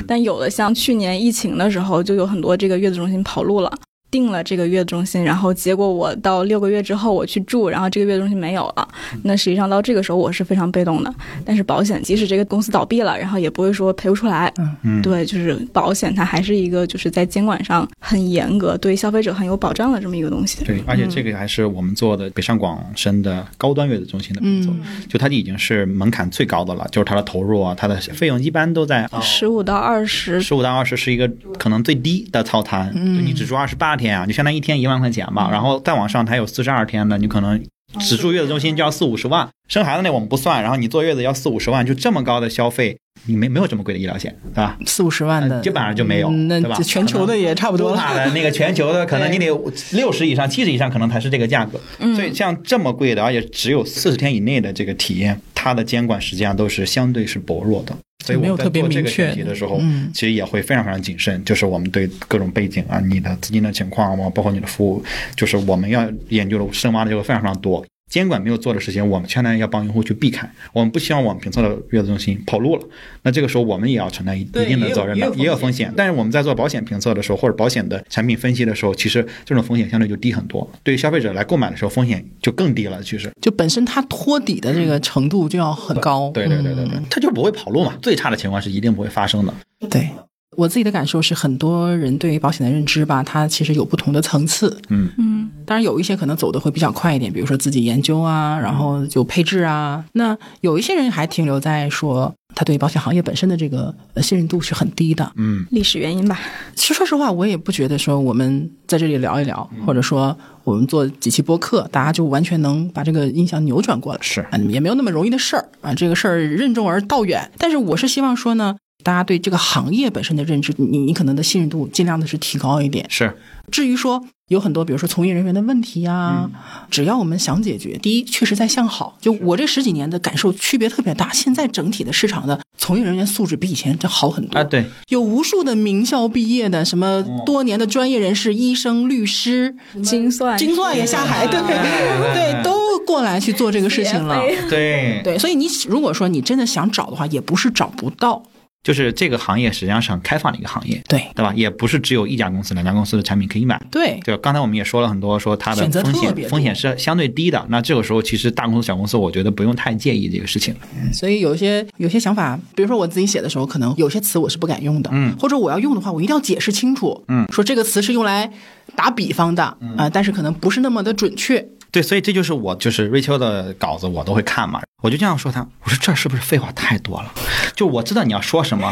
[0.07, 3.71] 但有的像去年疫情的时候，就有很多这个月子中心跑路了。
[4.15, 8.87] 定了这个月子中心，然后结果我到六个月之后我去住，然后这个月子中心没有了。
[9.23, 11.13] 那实际上到这个时候我是非常被动的。
[11.43, 14.49] 但是保险即使这个公司倒闭了，然后也不会说赔不出来。
[14.57, 20.63] 嗯嗯对，就是保险它还是一个就是在监管上很严格，对消费者很有保障的这么一个东西。
[20.63, 24.69] 对，而且这个还是我们做的北上广深的高端月子中心的评测，
[25.09, 37.63] 就它已经是门槛最高的了，就是它的投入啊，它的费用一般都在十五到二十，十五到二十是一个可能最低的套餐，嗯你只住二十八天啊，就相当于一天一万块钱吧，然后再往上它有四十二天的，你可能
[37.99, 42.97] 只住月子中心就要四五十万，生孩子那我们不算，然后你坐月子要四五十万，就这么高的消费，
[43.27, 44.77] 你没没有这么贵的医疗险，对吧？
[44.85, 46.75] 四五十万的基本上就没有，对吧？
[46.81, 48.31] 全球的也差不多了。
[48.33, 49.47] 那个全球的， 可能你得
[49.91, 51.79] 六十以上、七十以上，可能才是这个价格。
[52.15, 57.95] 所以像这么贵的，而且只有四十天以内的这个体验，它的监管实际上都是相对是薄弱的。
[58.25, 65.03] 所以我们在没有特别做这个明确选题的时候，嗯其实也会非常非常谨慎，就是我们对各种背景啊、你的资金的情况啊，包括你的服务，
[65.35, 67.85] 就是我们要研究的深挖的就会非常非常多。
[68.09, 70.49] 监管没有做的事情，我们相当于要帮用户去避开。
[70.73, 72.83] 我们不希望我们评测的月子中心跑路了，
[73.23, 75.91] 那这个时候我们也要承担一定的责任的，也有风险。
[75.97, 80.69] 但是我们在做保险评测的时候，或者保险的产品分析的时候，其实这种风险相对就低很多。
[80.83, 83.01] 对于消费者来购买的时候，风险就更低了。
[83.01, 86.29] 其实，就本身它托底的这个程度就要很高。
[86.31, 87.95] 对对对对对嗯，它就不会跑路嘛。
[88.01, 89.53] 最差的情况是一定不会发生的。
[89.89, 90.07] 对。
[90.55, 94.77] 我自己的感受是，很多人对于保险的认知吧，它其实有不同的层次。
[94.89, 100.03] 嗯嗯，当然有一些可能走的会比较快一点，比如说自己研究啊，然后就配置啊。
[100.13, 105.29] 那有一些人还停留在说他对保险行业本身的这个呃信任度是很低的。
[105.35, 106.39] 嗯，历史原因吧。
[106.73, 114.19] 其实说实话，我也不觉得说我们在这里聊一聊，或者说我们做几期播客，大家就完全能把这个印象扭转过来。
[114.21, 117.51] 是啊，也没有那么容易的事儿啊，这个事儿任重而道远。
[117.57, 118.75] 但是我是希望说呢，
[119.05, 123.05] 大家对这个行业本身的认知，你你可能的信任度尽量的是提高一点。
[123.07, 123.37] 是，
[123.71, 126.49] 至于说有很多，比如说从业人员的问题呀、
[126.89, 129.15] 只要我们想解决，第一确实在向好。
[129.21, 134.57] 就我这十几年的感受区别特别大，现在整体的市场的从业人员素质比以前这好很多。
[134.57, 141.61] 啊，对，有无数的名校毕业的，什么多年的专业人士，医生、律师、精算精算也下海，对
[142.33, 144.41] 对，都过来去做这个事情了。
[144.67, 148.41] 对，对，所以你如果说你真的想找的话，也不是找不到。
[148.85, 151.51] 就是这个行业实际上是很开放的一个行业，对对吧？
[151.55, 153.81] 也不是只有一家公司、两家公司的产品可以买。
[153.89, 157.65] 对就，刚才我们也说了很多，说它的风险风险是相对低的。
[157.69, 160.75] 那这个时候，其实大公司、小公司，我觉得不用太介意这个事情。
[161.11, 168.51] 所以有些有些想法，比如说我自己写的时候，可能有些词我是不敢用的，嗯或者我要用的话，我一定要解释清楚，嗯说这个词是用来
[168.95, 171.67] 打比方的啊、呃但是可能不是那么的准确。
[171.95, 174.81] 对，所以这就是我就是瑞秋的稿子，我都会看嘛。
[175.01, 177.31] 我就这样说他，我说这是不是废话太多了？
[177.73, 178.91] 就我知道你要说什么，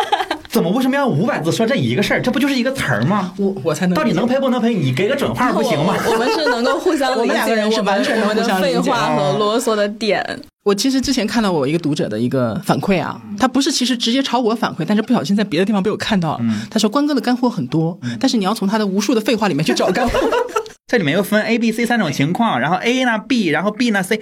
[0.50, 2.20] 怎么为什么要五百字说这一个事儿？
[2.20, 3.32] 这不就是一个词儿吗？
[3.38, 4.74] 我我才能到底能赔不能赔？
[4.74, 5.96] 你给个准话不行吗？
[6.04, 10.22] 我我们是能够互相 我理解，们两个人是完全能我们的互相理解废话和啰嗦的点。
[10.62, 16.40] 我其实之前看到我一个读者的一个反馈啊，他不是其实直接朝我反馈，但是不小心在别的地方被我看到了。
[16.70, 20.20] 他说关哥的干货很多，但是你要从他的无数的废话里面去找干货。
[20.92, 24.20] 这里面又分 A、B、C 三种情况，然后 A 呢 B，然后 B 呢 C。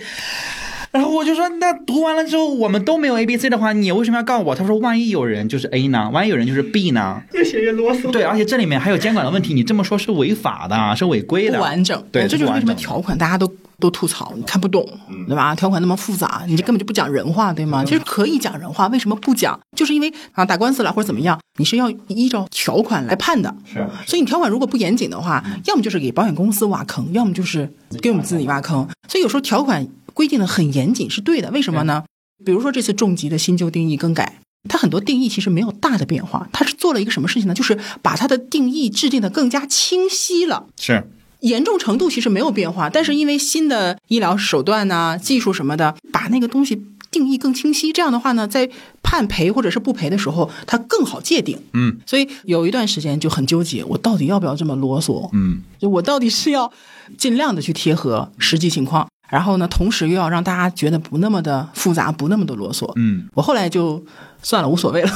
[0.93, 4.55] 然后我就说，那读完了之后，我们都没有 A、B、C 的话，你为什么要告我？
[4.55, 6.09] 他说，万一有人就是 A 呢？
[6.13, 7.21] 万一有人就是 B 呢？
[7.33, 8.13] 越写越啰嗦。
[8.13, 14.87] 对，而且这里面还有监管的问题，你这么说是违法的，是违规的，不完整，对，这就是为什么条款大家都都吐槽，你看不懂，
[15.27, 15.55] 对吧？
[15.55, 17.85] 条款那么复杂，你这根本就不讲人话，对吗？
[17.85, 19.59] 其实可以讲人话，为什么不讲？
[19.77, 23.53] 就是因为啊打官司了或者怎么样，你是要依照条款来判的。
[23.65, 27.69] 是所以你条款如果不严谨的话，要么就是给保险公司挖坑，要么就是
[28.01, 28.87] 给我们自己挖坑。
[29.09, 32.05] 所以有时候条款规定的很严谨是对的，为什么呢？
[32.45, 34.41] 比如说这次重疾的新旧定义更改。
[34.69, 37.55] 它很多定义其实没有大的变化，它是做了一个什么事情呢？
[37.55, 40.67] 就是把它的定义制定的更加清晰了。
[40.79, 41.09] 是，
[41.41, 47.93] 严重程度其实没有变化，但是因为新的医疗手段呐、技术什么的，把那个东西定义更清晰。
[47.93, 48.71] 这样的话呢，在
[49.03, 51.59] 判赔或者是不赔的时候，它更好界定。
[51.73, 55.29] 嗯所以有一段时间就很纠结，我到底要不要这么啰嗦？
[55.33, 56.71] 嗯，就我到底是要
[57.19, 62.91] 尽量的去贴合实际情况，然后呢，同时又要让大家觉得不那么的复杂，不那么的啰嗦。
[62.97, 64.05] 嗯，我后来就
[64.43, 65.11] 算了，无所谓了，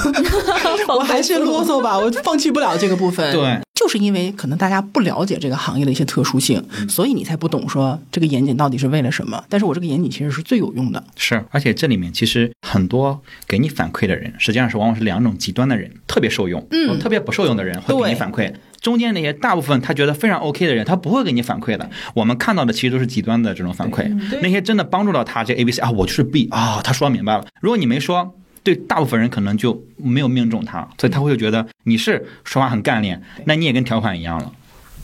[0.89, 3.33] 我还是啰嗦吧，我放弃不了这个部分。
[3.33, 9.43] 对，就是因为可能大家不了解这个行业的一些特殊性，所以你才不懂说这个严谨到底是为了什么。
[9.49, 11.03] 但是我这个严谨其实是最有用的。
[11.17, 18.53] 是，而且这里面其实很多给你反馈的人，实际上是往往是两种极端的人，特别受用，嗯特别不受用的人会给你反馈。
[18.85, 21.91] 中间那些大部分他觉得非常 OK 的人，他不会给你反馈的。
[22.12, 24.07] 我们看到的其实都是极端的这种反馈，
[24.43, 27.47] 那些真的帮助到他这 A、B、C 啊，我就是 B 啊，他说明白了。
[27.62, 34.53] 如果你没说，对大部分人可能就没有命中他，所以他会觉得你是说话很干练，那你也跟条款一样了。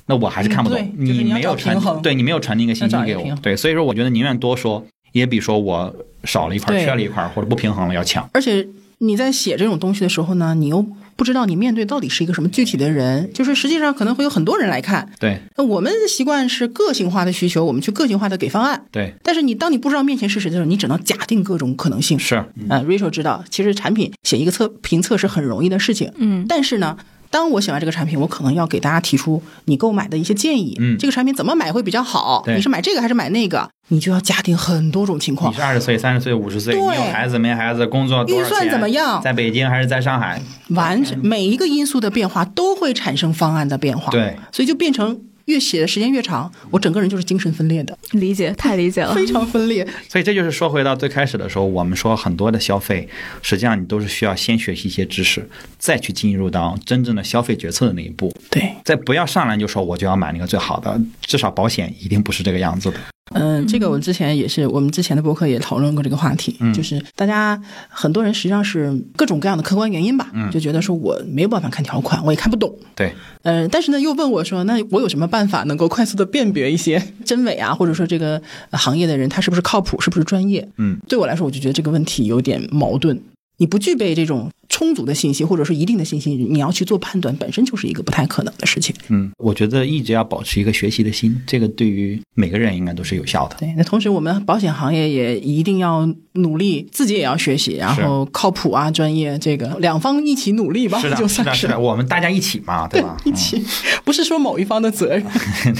[0.07, 8.29] 那我还是看不懂，你没有传对你没有传递一个信息给我对，所以说我觉得宁愿多说，也比说我少了一块、对缺了一块或者不平衡了要强。
[8.35, 8.67] 而且
[8.99, 10.85] 你在写这种东西的时候呢，你又
[11.21, 15.07] 不知道你面对到底是一个什么具体的人，就是实际上可能会有很多人来看。
[15.21, 18.87] 对那我们的习惯是个性化的需求，我们去个性化的给方案。
[18.91, 22.19] 对，但是你当你不知道面前是谁的时候，你只能假定各种可能性。
[22.19, 26.11] 是，呃，Rachel 知道，其实产品写一个测评测是很容易的事情。
[26.17, 26.97] 嗯，但是呢，
[27.31, 30.77] 当我写完这个产品，我可能要给大家提出你购买的一些建议。
[30.81, 32.43] 嗯这个产品怎么买会比较好？
[32.45, 33.71] 对你是买这个还是买那个？
[33.89, 35.57] 你就要假定很多种情况你。
[35.57, 40.41] 是二十岁、三十岁、五十岁，你对有孩子没孩子，工作预算怎么样在北京还是在上海？
[40.71, 44.11] 完全每一个因素的变化都会产生方案的变化。
[44.11, 45.21] 对，所以就变成
[45.51, 49.15] 越写的时间越长，我整个人就是精神分裂的，理解，太理解了。
[49.15, 49.87] 非常分裂。
[50.09, 53.09] 所以这就是说回到最开始的时候，我们说很多的消费，
[53.43, 55.47] 实际上你都是需要先学习一些知识，
[55.79, 58.33] 再去进入到真正的消费决策的那一步。
[58.49, 62.99] 对，再不要上来就说我就要买那个最好的，至少保险一定不是这个样子的。
[63.33, 66.73] 嗯，这个我之前也是，我们之前的博客也讨论过这个话题，嗯。
[66.75, 70.51] 就是大家很多人实际上是各种各样的客观原因吧，嗯。
[70.51, 73.13] 就觉得说我没有办法看条款，我也看不懂，对，
[73.43, 80.69] 呃，但是呢，又问我说，那我有什么办法能够快速的辨别一些真伪啊，或者说这个呃行业的人他是不是靠谱，是不是专业？
[80.79, 83.21] 嗯，对我来说，我就觉得这个问题有点矛盾。
[83.59, 88.95] 你不具备这种充足的信息，或者说一定的信息，你要去做判断，本身就是一个不太可能的事情。
[89.09, 93.57] 嗯，我觉得一直要保持一个学习的心，这个对于每个人应该都是有效的。
[93.59, 103.17] 对，那同时我们保险行业也一定要努力，自己也要学习，然后靠谱啊，专业，这个两方一起努力吧，是的，就是的，是的，我们大家一起嘛，对吧？
[103.25, 103.63] 一起，
[104.05, 105.25] 不是说某一方的责任，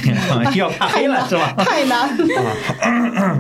[0.57, 1.55] 要怕黑了是吧？
[1.65, 2.11] 太难。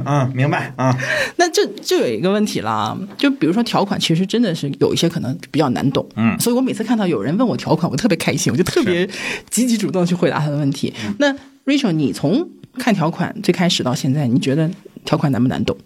[0.07, 0.96] 嗯，明白啊。
[1.36, 6.07] 那这就有一个问题了，就比如说条款，其实真的是有一些可能比较难懂。
[6.16, 9.09] 嗯，所以我每次看到有人问我条款，我特别开心，我就特别
[9.51, 10.93] 积极主动去回答他的问题。
[11.18, 11.32] 那
[11.64, 14.70] Rachel，你从看条款最开始到现在，你觉得
[15.05, 15.76] 条款难不难懂？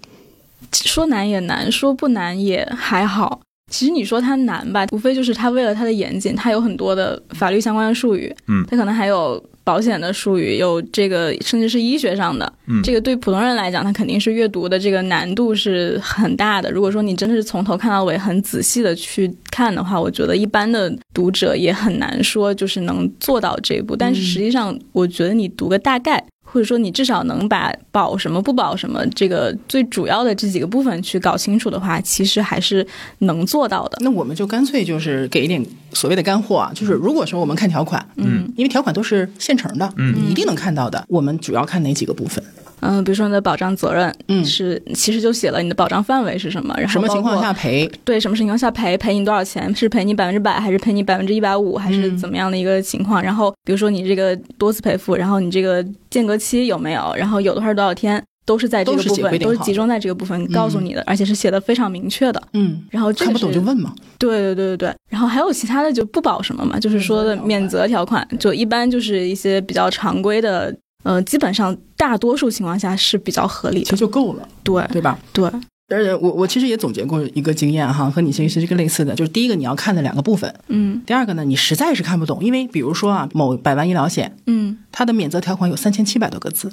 [0.73, 3.41] 说难也难，说不难也还好。
[3.71, 8.35] 其实你说它难吧，无非就是它为了它的严谨，它有很多的法律相关的术语。
[8.47, 9.43] 嗯，它可能还有。
[9.67, 16.71] 保险的术语有这个，甚至是医学上的，嗯，这个对普通人来讲，它肯定是阅读的这个难度是很大的。
[16.71, 23.97] 如果说你真的是从头看到尾，很仔细的去看的话，我觉得一般的读者也很难说就是能做到这一步。
[23.97, 26.23] 但是实际上，我觉得你读个大概。
[26.45, 32.87] 或者说，你至少能把保什么不保什么这个最主要的这几个部分去搞清楚的话，其实还是
[33.19, 33.99] 能做到的。
[34.01, 41.05] 那我们就干脆就是给一点所谓的干货啊，就是如果说我们看条款，嗯，因为条款都是现成的，嗯，你一定能看到的。
[41.09, 42.45] 我们主要看哪几个部分？
[42.85, 47.91] 嗯，比如说你的保障责任，嗯，是其实就写了你的保障范围是什么，然后什么情况下赔？
[48.05, 48.97] 对，什么情况下赔？
[48.99, 49.75] 赔你多少钱？
[49.75, 53.23] 是赔你百分之百，还是赔你百分之一百五，还是怎么样的一个情况？
[53.23, 57.15] 然后比如说你这个多次赔付，然后你这个间隔期有没有？
[57.17, 58.23] 然后有的话是多少天？
[58.47, 62.43] 都是在这个部分，都是集中在这个部分告诉你的，而且是写的非常明确的。
[62.53, 63.95] 嗯，然后看不懂就问嘛。
[64.19, 64.95] 对对对对对。
[65.11, 70.77] 然后还有其他的就不保什么嘛，就是说的免责条款，就一般就是一些比较常规的。
[71.05, 75.17] 呃，基本上大多数情况下是比较合理的，这就够了，对对吧？
[75.33, 75.45] 对，
[75.95, 86.73] 而且我我其实也总结过一个经验哈，和你其实是一个类似的，就是第一个你要看的两个部分，嗯，第二个呢，你实在是看不懂，因为比如说啊，某百万医疗险，嗯，它的免责条款有三千七百多个字，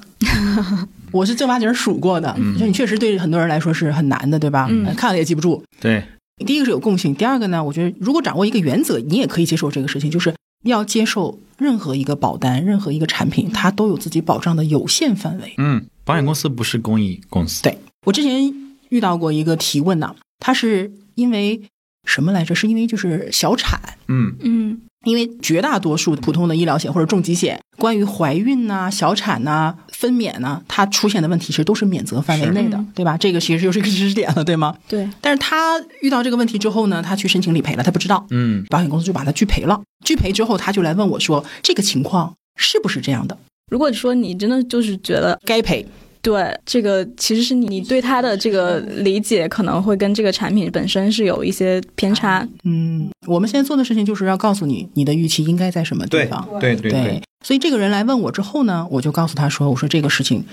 [1.12, 4.68] 我是正八经数过的，就你确实对很多人来说是很难的，对吧？
[4.72, 5.62] 嗯，看了也记不住。
[5.82, 6.02] 对，
[6.46, 11.38] 第一个是有共性，第二个呢，我觉得如果掌握一个原则，你也可以接受这个事情，就是要接受。
[11.62, 15.54] 任何一个保单，任何一个产品，它都有自己保障的有限范围。
[15.60, 17.62] 嗯，保险公司不是公益公司。
[17.62, 18.52] 对我之前
[18.90, 21.62] 遇到过一个提问呢，他是因为
[22.04, 22.56] 什么来着？
[22.56, 23.80] 是因为就是小产。
[24.08, 24.82] 嗯嗯。
[25.06, 33.18] 因为绝大多数普通的医疗险或者重疾险，关于怀孕呐、小产呐、分娩呐，它出现的问题其实都是免责范围内的，对吧？
[33.18, 34.76] 这个其实又是一个知识点了，对吗？
[34.88, 35.10] 对。
[35.20, 39.82] 但是他遇到这个问题之后呢，他去申请理赔了，他不知道，嗯，保险公司就把他拒赔了。
[40.06, 43.38] 拒赔之后，他就来问我说：“这个情况是不是这样的？”
[43.72, 45.86] 如果说你真的就是觉得该赔。
[46.22, 52.48] 对，这个其实是你对它的这个理解可能会跟这个产品本身是有一些偏差。
[52.64, 56.48] 嗯，我们现在做的事情就是要告诉你，你的预期应该在什么地方。
[56.60, 57.22] 对对对。
[57.44, 60.46] 所以这个人来问我之后呢，我就告诉他说：“我说这个事情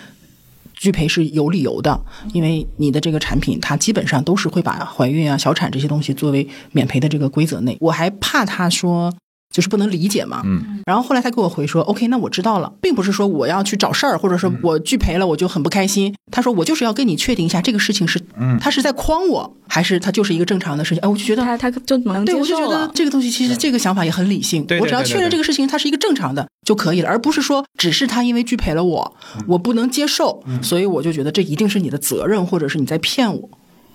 [0.72, 2.00] 拒赔是有理由的，
[2.32, 7.76] 因为你的这个产品它基本上都是会把怀孕啊、小产这些东西作为免赔的这个规则内。
[7.80, 9.12] 我还怕他说。”
[9.50, 16.14] 就是不能理解嘛，嗯，然后后来他给我回说，OK，那我知道了，并不是说我要去找事儿，或者说我拒赔了我就很不开心。
[16.30, 21.02] 他说我就是要跟你确定一下这个事情是，嗯，他是在诓我，还是他就是一个正常的事情？
[21.02, 33.48] 哎，我就觉得他他就能对，我就觉得这个东西其实这个想法也很理性，我只要确认这个事情它是一个正常的就可以了，而不是说只是他因为拒赔了我，我不能接受，所以我就觉得这一定是你的责任，或者是你在骗我。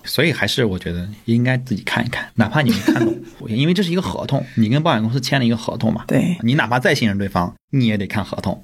[0.03, 3.15] 所以还是我觉得应该自己看一看， 哪怕你没看懂，
[3.49, 6.03] 因为这是一个合同，你跟保险公司签了一个合同嘛。
[6.07, 8.63] 对，你哪怕再信任对方，你也得看合同。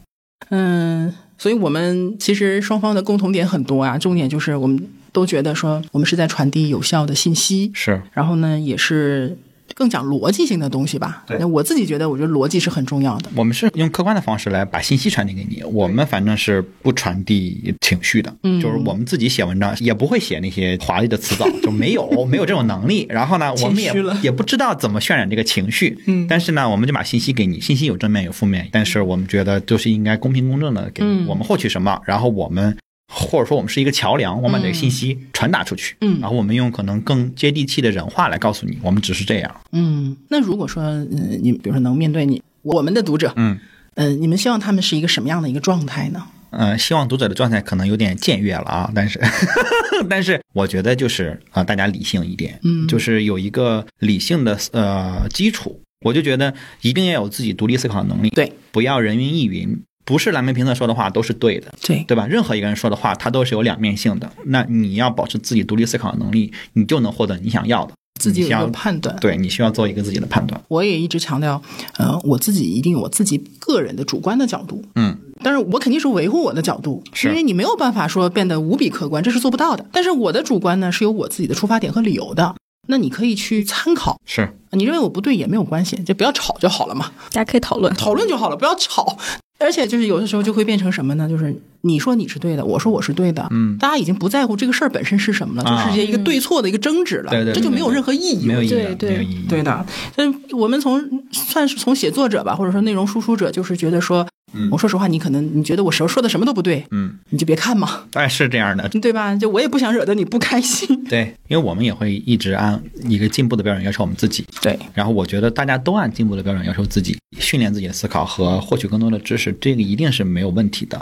[0.49, 9.37] 嗯，所以我们其实双方的共同点很多啊，重点就是我们都觉得说，我们是在传递有效的信息，是，然后呢，也是。
[9.79, 11.23] 更讲逻辑性的东西吧。
[11.25, 13.29] 对，我自己觉得，我觉得逻辑是很重要的。
[13.33, 18.35] 我们是用客观的方式来把信息传递给你，我们反正是不传递情绪的。
[18.43, 23.05] 嗯，就是我们自己写文章也不会写那些华丽的词藻，就没有 没有这种能力。
[23.09, 25.97] 然后呢，我们也也不知道怎么渲染这个情绪。
[26.07, 31.01] 嗯，但是呢，我们就把信息给你，信息有正面有负面，但是我们觉得就是应该公平公正的给。
[31.25, 32.75] 我们获取什么，然后我们。
[33.11, 40.15] 或者说我们是一个桥梁，我们把这个信息传达出去，嗯，然后我们用可能更接地气的人话来告诉你，我们只是这样，嗯。
[40.29, 43.57] 那如果说，嗯，你比如说能面对你我们的读者，嗯，
[43.95, 46.23] 嗯，你们希望他们是一个什么样的一个状态呢？
[46.51, 49.19] 嗯，希望读者的状态可能有点僭越了啊，但是，
[50.09, 59.79] 但是我觉得就是啊，大家理性一点，嗯，就是有一个理性的呃基础，我就觉得一定要有自己独立思考能力，对，不要人云亦云。
[60.09, 62.25] 不是蓝莓评测说的话都是对的，对对吧？
[62.25, 64.27] 任何一个人说的话，他都是有两面性的。
[64.45, 67.93] 那你要保持自己独立思考的能力，你就能获得你想要的。
[68.19, 69.15] 自己有要判断。
[69.21, 70.59] 对你需要做一个自己的判断。
[70.67, 71.61] 我也一直强调，
[71.97, 79.85] 呃，我自己一定有我自己个人的主观的角度，嗯，但是我肯定是维护我的角度，是因为你没有办法说变得无比客观，这是做不到的。
[79.91, 82.55] 但是我的主观呢是有我自己的出发点和理由的，
[82.87, 84.19] 那你可以去参考。
[84.25, 87.93] 是，你认为我不对也没有关系，就不要吵就好了嘛，大家可以讨论。
[87.93, 89.17] 讨论就好了，不要吵。
[89.59, 91.27] 而且就是有的时候就会变成什么呢？
[91.27, 93.77] 就是你说你是对的，我说我是对的，嗯。
[93.77, 95.89] 大家已经不在乎这个事儿本身是什么了，啊。
[95.89, 99.45] 就是一个对错的一个争执了，对对对这就没有任何意义，没有意义，对对没有意义。
[99.47, 99.85] 对的，
[100.15, 101.01] 但我们从
[101.31, 109.35] 算是从写作者吧，或者说内容输出者，就是觉得说，嗯我说实话，你可能你觉得我时候说的什么都不对，嗯，你就别看嘛， 哎，是这样的，对吧？
[109.35, 111.03] 就我也不想惹得你不开心。
[111.09, 114.45] 对，因为我们也会一直按一个进步的标准要求我们自己。
[114.61, 120.99] 对，然后我觉得大家都按进步的标准要求自己，训练自己的思考和获取更多的知识，这个一定是没有问题的。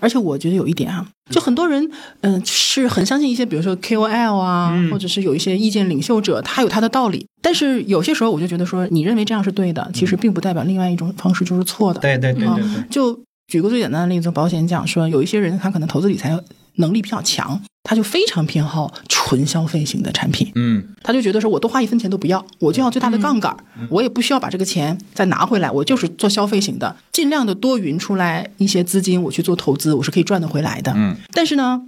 [0.00, 1.84] 而且我觉得有一点啊，就很多人
[2.20, 7.26] 嗯、呃是很相信一些，比如说 KOL 啊，嗯或者是有一些意见领袖者，他有他的道理。
[7.42, 12.00] 但是有些时候我就觉得说，你认为这样是对的，其实并不代表另外一种方式就是错的。
[12.00, 13.18] 对对对啊对对，就
[13.48, 16.38] 举个最简单的例子，保险讲说，有一些人他可能投资理财
[16.76, 23.56] 能力比较强，他就非常偏好纯消费型的产品，嗯，他就觉得说我多花一分钱都不要，我就要最大的杠杆，
[23.88, 30.92] 我也不需要把这个钱再拿回来，我就是做消费型的，尽量的多匀出来一些资金，我去做投资，我是可以赚得回来的。
[30.94, 31.80] 嗯，但是呢，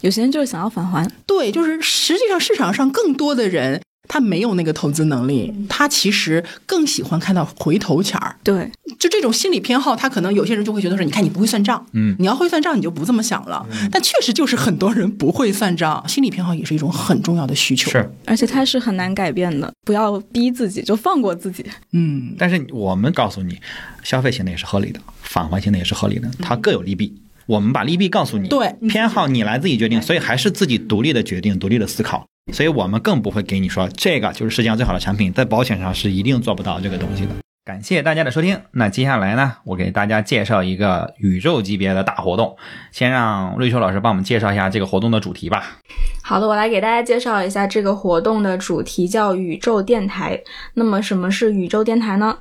[0.00, 3.80] 有些人就是想要返还，对，就是实际上市场上更多的人。
[4.08, 8.36] 他没有那个投资能力，他其实更喜欢看到回头钱儿。
[8.42, 13.66] 对，就这种心理偏好，他可能有些人就会觉得说，你看你不会算账，嗯你要会算账，你就不这么想了。
[13.90, 17.90] 但确实就是很多人不会算账，心理偏好也是一种很重要的需求。
[17.90, 18.10] 是。
[18.24, 21.64] 而且他是很难改变的，不要逼自己，就放过自己。
[21.92, 23.58] 嗯，但是我们告诉你，
[24.02, 27.14] 消费型的也是合理的，返还型的也是合理的，它各有利弊。
[27.46, 32.26] 我们把利弊告诉你，对偏好你来自己决定，所以还是自己独立的决定，独立的思考。
[32.52, 37.32] 所以我们更不会给你说这个就是世界上最好的产品，在保险上是一定做不到这个东西的。
[37.64, 42.56] 感谢大家的收听，那接下来呢，我给大家介绍一个宇宙级别的大活动，
[42.92, 45.78] 先让瑞秋老师帮我们介绍一下这个活动的主题吧。
[46.22, 50.40] 好的，我来给大家介绍一下这个活动的主题，叫宇宙电台。
[50.74, 52.38] 那么，什么是宇宙电台呢？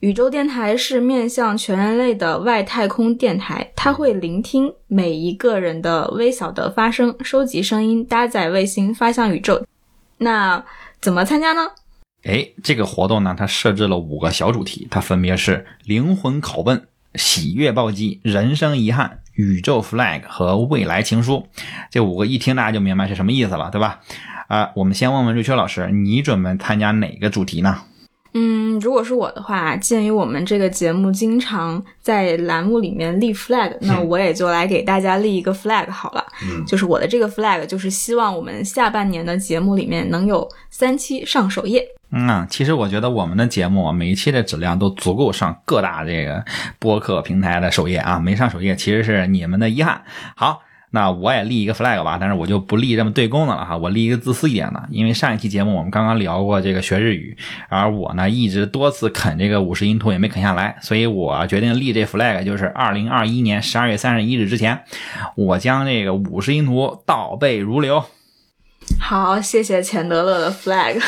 [0.00, 9.64] 宇宙电台是面向全人类的外太空电台，它会聆听每一个人的微小的发声，收集声音，搭载卫星发向宇宙。
[10.18, 10.62] 那
[11.00, 11.68] 怎么参加呢？
[12.24, 21.46] 哎，这个活动呢，它设置了五个小主题，它分别是灵魂拷问、喜悦暴击、人生遗憾、宇宙 flag 和未来情书。
[21.90, 24.00] 这五个一听大家就明白是什么意思了，对吧？
[24.48, 27.82] 啊、我们先问问瑞秋老师，你准备参加哪个主题呢？
[28.38, 36.24] 嗯，如果是我的话，鉴于我们这个节目经常在栏目里面立 flag，那我也就来给大家立一个 flag 好了。
[36.42, 41.86] 嗯就是我的这个 flag，就是希望我们下半年的节目里面能有三期上首页。
[42.10, 46.44] 嗯啊，其实我觉得我们的节目啊每一期的质量都足够上各大这个
[46.78, 50.02] 播客平台的首页啊，没上首页其实是你们的遗憾。
[50.34, 50.62] 好。
[50.90, 57.36] 那我也立一个 flag 吧，但是我就不立这么对公的了哈，我立一个自私一点的，因为上一期节目我们刚刚聊过这个学日语，
[57.68, 64.80] 而我呢一直多次啃这个五十音图也没啃下来，所以我决定立这 flag，就是二零二一年十二月三十一日之前，
[65.34, 68.04] 我将这个五十音图倒背如流。
[68.98, 71.00] 好，谢谢钱德勒的 flag。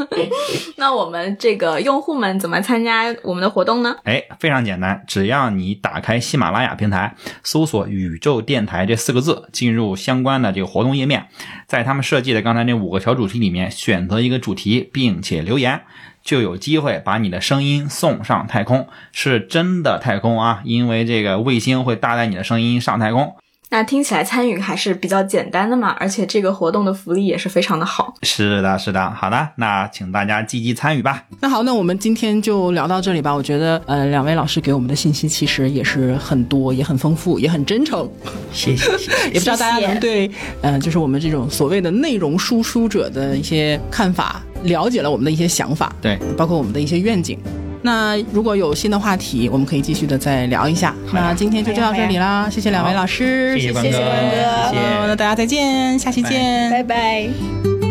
[0.76, 3.94] 那我们这个用户们怎么参加我们的活动呢？
[4.02, 11.28] 哎，非常简单，只要你打开喜马拉雅平台，搜索“宇宙电台”这四个字，进入相关的这个活动页面，
[11.66, 15.82] 在他们设计的刚才那五个小主题里面选择一个主题，并且留言，
[16.24, 20.62] 就有机会把你的声音送上太空，是真的太空啊！
[20.64, 23.36] 因为这个卫星会搭载你的声音上太空。
[23.72, 28.12] 那听起来参与还是比较简单的嘛，而且这个活动的福利也是非常的好。
[28.22, 31.22] 是的，是的，好的，那请大家积极参与吧。
[31.40, 33.32] 那好，那我们今天就聊到这里吧。
[33.32, 38.10] 我觉得，呃，两位老师给我们的信息其实也是很多，也很丰富，也很真诚。
[38.52, 39.12] 谢谢，谢谢。
[39.30, 40.28] 也不知道大家能对，
[40.62, 47.38] 呃，就是我们这种所谓的内容输出者的一些看法，了解了我们的一些想法，对，包括我们的一些愿景。
[47.82, 50.94] 那如果有新的话题，我们可以继续的再聊一下。
[51.12, 57.89] 那今天就到这里啦，谢谢两位老师，谢谢关哥，谢谢大家再见，下期见，拜拜。